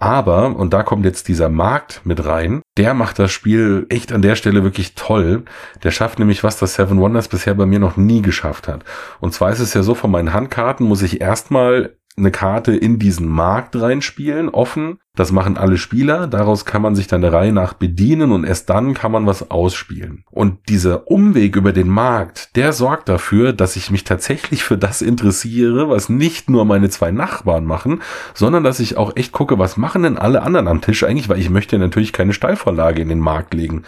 [0.00, 4.22] Aber, und da kommt jetzt dieser Markt mit rein, der macht das Spiel echt an
[4.22, 5.44] der Stelle wirklich toll.
[5.82, 8.82] Der schafft nämlich was, das Seven Wonders bisher bei mir noch nie geschafft hat.
[9.20, 12.98] Und zwar ist es ja so, von meinen Handkarten muss ich erstmal eine Karte in
[12.98, 14.98] diesen Markt reinspielen, offen.
[15.16, 16.28] Das machen alle Spieler.
[16.28, 19.50] Daraus kann man sich dann der Reihe nach bedienen und erst dann kann man was
[19.50, 20.24] ausspielen.
[20.30, 25.02] Und dieser Umweg über den Markt, der sorgt dafür, dass ich mich tatsächlich für das
[25.02, 28.02] interessiere, was nicht nur meine zwei Nachbarn machen,
[28.34, 31.40] sondern dass ich auch echt gucke, was machen denn alle anderen am Tisch eigentlich, weil
[31.40, 33.82] ich möchte natürlich keine Steilvorlage in den Markt legen.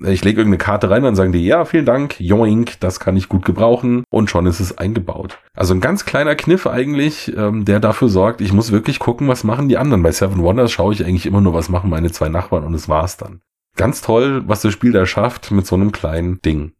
[0.00, 3.28] Ich lege irgendeine Karte rein, dann sagen die, ja, vielen Dank, joink, das kann ich
[3.28, 5.38] gut gebrauchen und schon ist es eingebaut.
[5.54, 9.42] Also ein ganz kleiner Kniff eigentlich, ähm, der dafür sorgt, ich muss wirklich gucken, was
[9.42, 10.04] machen die anderen.
[10.04, 12.88] Bei Seven Wonders schaue ich eigentlich immer nur, was machen meine zwei Nachbarn und es
[12.88, 13.40] war's dann.
[13.74, 16.70] Ganz toll, was das Spiel da schafft mit so einem kleinen Ding.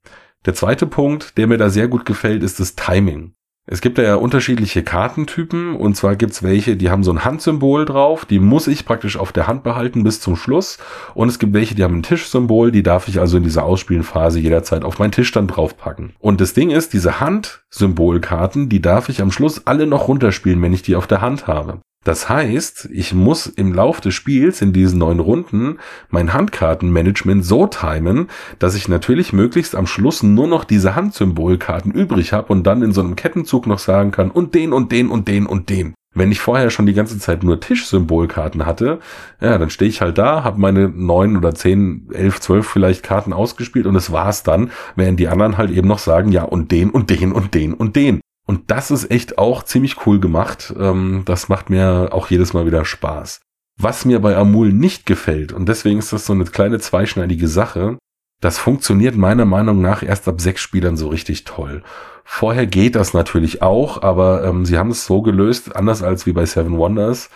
[0.46, 3.32] Der zweite Punkt, der mir da sehr gut gefällt, ist das Timing.
[3.66, 8.24] Es gibt ja unterschiedliche Kartentypen und zwar gibt's welche, die haben so ein Handsymbol drauf,
[8.24, 10.78] die muss ich praktisch auf der Hand behalten bis zum Schluss
[11.14, 14.38] und es gibt welche, die haben ein Tischsymbol, die darf ich also in dieser Ausspielenphase
[14.38, 16.12] jederzeit auf meinen Tisch dann draufpacken.
[16.20, 20.72] Und das Ding ist, diese Handsymbolkarten, die darf ich am Schluss alle noch runterspielen, wenn
[20.72, 21.80] ich die auf der Hand habe.
[22.04, 25.78] Das heißt, ich muss im Lauf des Spiels in diesen neun Runden
[26.08, 28.28] mein Handkartenmanagement so timen,
[28.58, 32.92] dass ich natürlich möglichst am Schluss nur noch diese Handsymbolkarten übrig habe und dann in
[32.92, 35.94] so einem Kettenzug noch sagen kann und den und den und den und den.
[36.14, 39.00] Wenn ich vorher schon die ganze Zeit nur Tischsymbolkarten hatte,
[39.40, 43.32] ja, dann stehe ich halt da, habe meine neun oder zehn, elf, zwölf vielleicht Karten
[43.32, 46.90] ausgespielt und es war's dann, während die anderen halt eben noch sagen, ja, und den
[46.90, 48.20] und den und den und den.
[48.48, 50.74] Und das ist echt auch ziemlich cool gemacht.
[50.80, 53.40] Ähm, das macht mir auch jedes Mal wieder Spaß.
[53.78, 57.98] Was mir bei Amul nicht gefällt, und deswegen ist das so eine kleine zweischneidige Sache,
[58.40, 61.82] das funktioniert meiner Meinung nach erst ab sechs Spielern so richtig toll.
[62.24, 66.32] Vorher geht das natürlich auch, aber ähm, sie haben es so gelöst, anders als wie
[66.32, 67.28] bei Seven Wonders.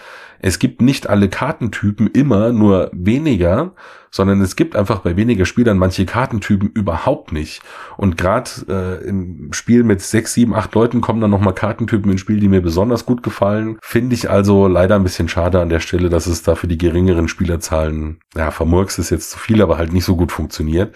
[0.44, 3.72] Es gibt nicht alle Kartentypen immer, nur weniger,
[4.10, 7.62] sondern es gibt einfach bei weniger Spielern manche Kartentypen überhaupt nicht.
[7.96, 12.20] Und gerade äh, im Spiel mit sechs, sieben, acht Leuten kommen dann nochmal Kartentypen ins
[12.20, 13.78] Spiel, die mir besonders gut gefallen.
[13.82, 16.78] Finde ich also leider ein bisschen schade an der Stelle, dass es da für die
[16.78, 20.92] geringeren Spielerzahlen, ja, vermurks ist jetzt zu viel, aber halt nicht so gut funktioniert.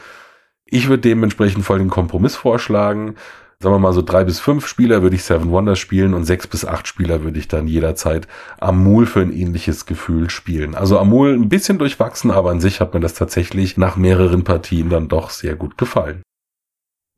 [0.65, 3.15] Ich würde dementsprechend voll den Kompromiss vorschlagen
[3.61, 6.47] sagen wir mal so drei bis fünf Spieler würde ich Seven Wonders spielen und sechs
[6.47, 8.29] bis acht Spieler würde ich dann jederzeit
[8.59, 10.75] Amul für ein ähnliches Gefühl spielen.
[10.75, 14.91] Also Amul ein bisschen durchwachsen, aber an sich hat mir das tatsächlich nach mehreren Partien
[14.91, 16.23] dann doch sehr gut gefallen.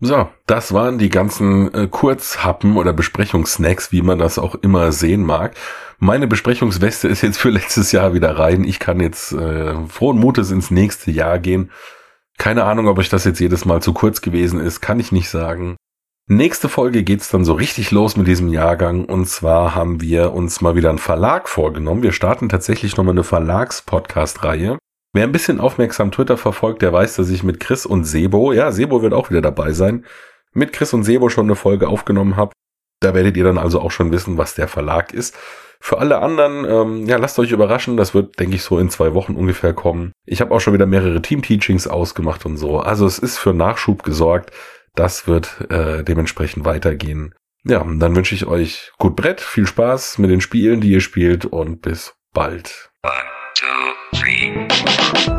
[0.00, 5.24] So, das waren die ganzen äh, Kurzhappen oder Besprechungssnacks, wie man das auch immer sehen
[5.24, 5.56] mag.
[5.98, 8.62] Meine Besprechungsweste ist jetzt für letztes Jahr wieder rein.
[8.62, 11.72] Ich kann jetzt äh, frohen Mutes ins nächste Jahr gehen.
[12.38, 15.30] Keine Ahnung, ob euch das jetzt jedes Mal zu kurz gewesen ist, kann ich nicht
[15.30, 15.76] sagen.
[16.30, 20.60] Nächste Folge geht's dann so richtig los mit diesem Jahrgang und zwar haben wir uns
[20.60, 22.02] mal wieder einen Verlag vorgenommen.
[22.02, 24.76] Wir starten tatsächlich nochmal eine Verlags-Podcast-Reihe.
[25.14, 28.72] Wer ein bisschen aufmerksam Twitter verfolgt, der weiß, dass ich mit Chris und Sebo, ja,
[28.72, 30.04] Sebo wird auch wieder dabei sein,
[30.52, 32.52] mit Chris und Sebo schon eine Folge aufgenommen habe.
[33.00, 35.34] Da werdet ihr dann also auch schon wissen, was der Verlag ist.
[35.80, 37.96] Für alle anderen, ähm, ja, lasst euch überraschen.
[37.96, 40.12] Das wird, denke ich, so in zwei Wochen ungefähr kommen.
[40.26, 42.80] Ich habe auch schon wieder mehrere Team-Teachings ausgemacht und so.
[42.80, 44.52] Also es ist für Nachschub gesorgt.
[44.94, 47.34] Das wird äh, dementsprechend weitergehen.
[47.64, 51.44] Ja, dann wünsche ich euch gut Brett, viel Spaß mit den Spielen, die ihr spielt
[51.44, 52.90] und bis bald.
[53.02, 53.12] One,
[53.54, 55.37] two, three.